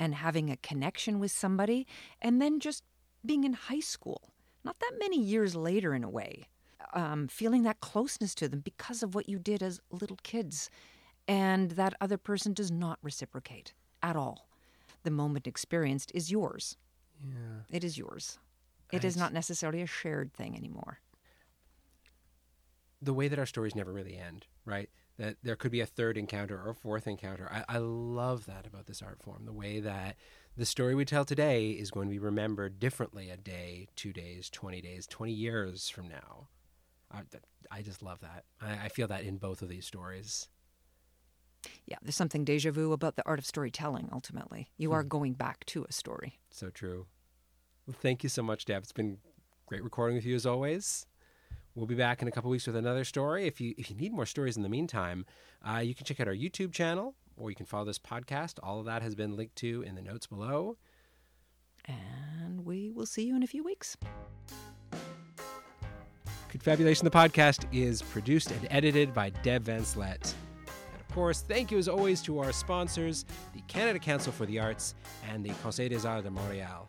and 0.00 0.14
having 0.16 0.50
a 0.50 0.56
connection 0.56 1.20
with 1.20 1.30
somebody, 1.30 1.86
and 2.20 2.40
then 2.42 2.58
just 2.58 2.82
being 3.24 3.44
in 3.44 3.52
high 3.52 3.80
school, 3.80 4.32
not 4.64 4.80
that 4.80 4.92
many 4.98 5.20
years 5.20 5.54
later, 5.54 5.94
in 5.94 6.02
a 6.02 6.08
way, 6.10 6.48
um, 6.94 7.28
feeling 7.28 7.62
that 7.62 7.80
closeness 7.80 8.34
to 8.34 8.48
them 8.48 8.60
because 8.60 9.02
of 9.02 9.14
what 9.14 9.28
you 9.28 9.38
did 9.38 9.62
as 9.62 9.80
little 9.90 10.18
kids, 10.22 10.70
and 11.28 11.72
that 11.72 11.94
other 12.00 12.16
person 12.16 12.52
does 12.54 12.70
not 12.70 12.98
reciprocate 13.02 13.74
at 14.02 14.16
all. 14.16 14.48
The 15.02 15.10
moment 15.10 15.46
experienced 15.46 16.10
is 16.14 16.30
yours. 16.30 16.76
Yeah. 17.22 17.60
It 17.70 17.84
is 17.84 17.96
yours. 17.98 18.38
It 18.90 19.04
is 19.04 19.16
I- 19.16 19.20
not 19.20 19.32
necessarily 19.32 19.82
a 19.82 19.86
shared 19.86 20.32
thing 20.32 20.56
anymore. 20.56 20.98
the 23.02 23.14
way 23.14 23.28
that 23.28 23.38
our 23.38 23.46
stories 23.46 23.74
never 23.74 23.92
really 23.94 24.14
end, 24.16 24.46
right? 24.66 24.90
That 25.20 25.36
there 25.42 25.54
could 25.54 25.70
be 25.70 25.82
a 25.82 25.86
third 25.86 26.16
encounter 26.16 26.58
or 26.58 26.70
a 26.70 26.74
fourth 26.74 27.06
encounter. 27.06 27.46
I, 27.52 27.76
I 27.76 27.78
love 27.78 28.46
that 28.46 28.66
about 28.66 28.86
this 28.86 29.02
art 29.02 29.20
form. 29.20 29.44
The 29.44 29.52
way 29.52 29.78
that 29.78 30.16
the 30.56 30.64
story 30.64 30.94
we 30.94 31.04
tell 31.04 31.26
today 31.26 31.72
is 31.72 31.90
going 31.90 32.08
to 32.08 32.10
be 32.10 32.18
remembered 32.18 32.80
differently 32.80 33.28
a 33.28 33.36
day, 33.36 33.88
two 33.96 34.14
days, 34.14 34.48
20 34.48 34.80
days, 34.80 35.06
20 35.06 35.30
years 35.30 35.90
from 35.90 36.08
now. 36.08 36.48
I, 37.12 37.20
I 37.70 37.82
just 37.82 38.02
love 38.02 38.20
that. 38.20 38.44
I, 38.62 38.86
I 38.86 38.88
feel 38.88 39.08
that 39.08 39.24
in 39.24 39.36
both 39.36 39.60
of 39.60 39.68
these 39.68 39.84
stories. 39.84 40.48
Yeah, 41.84 41.98
there's 42.00 42.16
something 42.16 42.44
deja 42.44 42.70
vu 42.70 42.92
about 42.92 43.16
the 43.16 43.26
art 43.26 43.38
of 43.38 43.44
storytelling, 43.44 44.08
ultimately. 44.12 44.70
You 44.78 44.92
are 44.92 45.02
hmm. 45.02 45.08
going 45.08 45.32
back 45.34 45.66
to 45.66 45.84
a 45.84 45.92
story. 45.92 46.38
So 46.50 46.70
true. 46.70 47.04
Well, 47.86 47.96
thank 48.00 48.22
you 48.22 48.30
so 48.30 48.42
much, 48.42 48.64
Deb. 48.64 48.82
It's 48.82 48.92
been 48.92 49.18
great 49.66 49.84
recording 49.84 50.16
with 50.16 50.24
you 50.24 50.34
as 50.34 50.46
always. 50.46 51.04
We'll 51.74 51.86
be 51.86 51.94
back 51.94 52.20
in 52.20 52.28
a 52.28 52.30
couple 52.32 52.50
weeks 52.50 52.66
with 52.66 52.76
another 52.76 53.04
story. 53.04 53.46
If 53.46 53.60
you 53.60 53.74
if 53.78 53.90
you 53.90 53.96
need 53.96 54.12
more 54.12 54.26
stories 54.26 54.56
in 54.56 54.62
the 54.62 54.68
meantime, 54.68 55.24
uh, 55.66 55.78
you 55.78 55.94
can 55.94 56.04
check 56.04 56.18
out 56.20 56.26
our 56.26 56.34
YouTube 56.34 56.72
channel 56.72 57.14
or 57.36 57.50
you 57.50 57.56
can 57.56 57.66
follow 57.66 57.84
this 57.84 57.98
podcast. 57.98 58.58
All 58.62 58.80
of 58.80 58.86
that 58.86 59.02
has 59.02 59.14
been 59.14 59.36
linked 59.36 59.56
to 59.56 59.82
in 59.82 59.94
the 59.94 60.02
notes 60.02 60.26
below. 60.26 60.76
And 61.86 62.64
we 62.64 62.90
will 62.90 63.06
see 63.06 63.24
you 63.24 63.36
in 63.36 63.42
a 63.42 63.46
few 63.46 63.64
weeks. 63.64 63.96
Confabulation 66.48 67.04
the 67.04 67.10
podcast 67.10 67.64
is 67.72 68.02
produced 68.02 68.50
and 68.50 68.66
edited 68.70 69.14
by 69.14 69.30
Deb 69.30 69.64
Vanslet. 69.64 70.34
And 70.92 71.00
of 71.00 71.14
course, 71.14 71.42
thank 71.42 71.70
you 71.70 71.78
as 71.78 71.88
always 71.88 72.20
to 72.22 72.40
our 72.40 72.52
sponsors, 72.52 73.24
the 73.54 73.62
Canada 73.68 74.00
Council 74.00 74.32
for 74.32 74.46
the 74.46 74.58
Arts 74.58 74.96
and 75.30 75.44
the 75.44 75.50
Conseil 75.62 75.88
des 75.88 76.06
Arts 76.06 76.24
de 76.24 76.30
Montréal. 76.30 76.88